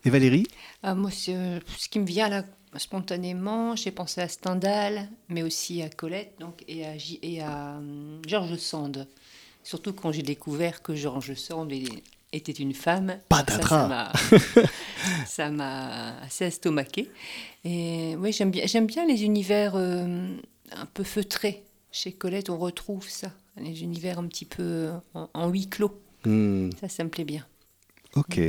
Et 0.04 0.10
Valérie? 0.10 0.46
Ah, 0.82 0.94
Moi, 0.94 1.10
ce 1.10 1.88
qui 1.88 1.98
me 2.00 2.06
vient 2.06 2.28
là 2.28 2.44
spontanément, 2.78 3.74
j'ai 3.76 3.90
pensé 3.90 4.20
à 4.20 4.28
Stendhal, 4.28 5.08
mais 5.28 5.42
aussi 5.42 5.82
à 5.82 5.88
Colette 5.88 6.34
donc, 6.40 6.62
et 6.68 6.84
à, 6.84 6.92
et 7.22 7.40
à 7.40 7.76
hum, 7.78 8.20
Georges 8.26 8.56
Sand. 8.56 9.06
Surtout 9.62 9.92
quand 9.92 10.12
j'ai 10.12 10.22
découvert 10.22 10.82
que 10.82 10.94
Georges 10.94 11.34
Sand 11.34 11.72
était 12.32 12.52
une 12.52 12.74
femme. 12.74 13.18
Patatras 13.28 14.12
Ça 15.26 15.50
m'a 15.50 16.18
assez 16.20 16.46
estomaqué. 16.46 17.10
Et 17.64 18.16
oui, 18.18 18.32
j'aime 18.32 18.50
bien, 18.50 18.66
j'aime 18.66 18.86
bien 18.86 19.06
les 19.06 19.24
univers 19.24 19.74
euh, 19.76 20.28
un 20.72 20.86
peu 20.86 21.04
feutrés. 21.04 21.64
Chez 21.92 22.12
Colette, 22.12 22.50
on 22.50 22.58
retrouve 22.58 23.08
ça. 23.08 23.32
Les 23.56 23.82
univers 23.82 24.18
un 24.18 24.26
petit 24.26 24.44
peu 24.44 24.90
en, 25.14 25.48
huis 25.48 25.68
clos. 25.68 25.98
Hmm. 26.24 26.70
Ça, 26.80 26.88
ça 26.88 27.04
me 27.04 27.08
plaît 27.08 27.24
bien. 27.24 27.46
Ok. 28.14 28.40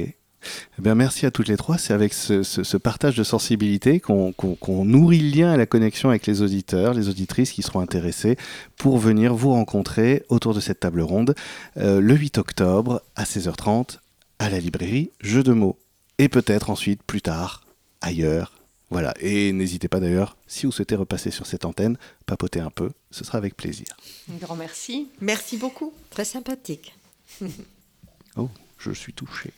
Eh 0.77 0.81
bien, 0.81 0.95
merci 0.95 1.25
à 1.25 1.31
toutes 1.31 1.47
les 1.47 1.57
trois. 1.57 1.77
C'est 1.77 1.93
avec 1.93 2.13
ce, 2.13 2.77
partage 2.77 3.15
de 3.15 3.23
sensibilité 3.23 3.99
qu'on 3.99 4.33
nourrit 4.85 5.19
le 5.19 5.37
lien 5.37 5.53
et 5.53 5.57
la 5.57 5.65
connexion 5.65 6.09
avec 6.09 6.27
les 6.27 6.41
auditeurs, 6.41 6.93
les 6.93 7.09
auditrices 7.09 7.51
qui 7.51 7.61
seront 7.61 7.79
intéressés 7.79 8.37
pour 8.77 8.97
venir 8.97 9.33
vous 9.33 9.51
rencontrer 9.51 10.23
autour 10.29 10.53
de 10.53 10.59
cette 10.59 10.79
table 10.79 11.01
ronde 11.01 11.35
euh, 11.77 11.99
le 11.99 12.15
8 12.15 12.37
octobre 12.37 13.01
à 13.15 13.23
16h30 13.23 13.99
à 14.39 14.49
la 14.49 14.59
librairie 14.59 15.11
Jeux 15.21 15.43
de 15.43 15.53
mots. 15.53 15.77
Et 16.19 16.29
peut-être 16.29 16.69
ensuite, 16.69 17.03
plus 17.03 17.21
tard, 17.21 17.65
ailleurs. 18.01 18.53
Voilà. 18.89 19.13
Et 19.19 19.51
n'hésitez 19.51 19.87
pas 19.87 19.99
d'ailleurs, 19.99 20.37
si 20.47 20.65
vous 20.65 20.71
souhaitez 20.71 20.95
repasser 20.95 21.31
sur 21.31 21.45
cette 21.45 21.65
antenne, 21.65 21.97
papoter 22.25 22.59
un 22.59 22.69
peu, 22.69 22.91
ce 23.11 23.23
sera 23.23 23.37
avec 23.37 23.55
plaisir. 23.55 23.87
Un 24.31 24.37
grand 24.37 24.55
merci. 24.55 25.09
Merci 25.19 25.57
beaucoup. 25.57 25.93
Très 26.09 26.25
sympathique. 26.25 26.95
oh, 28.37 28.49
je 28.77 28.91
suis 28.91 29.13
touché. 29.13 29.51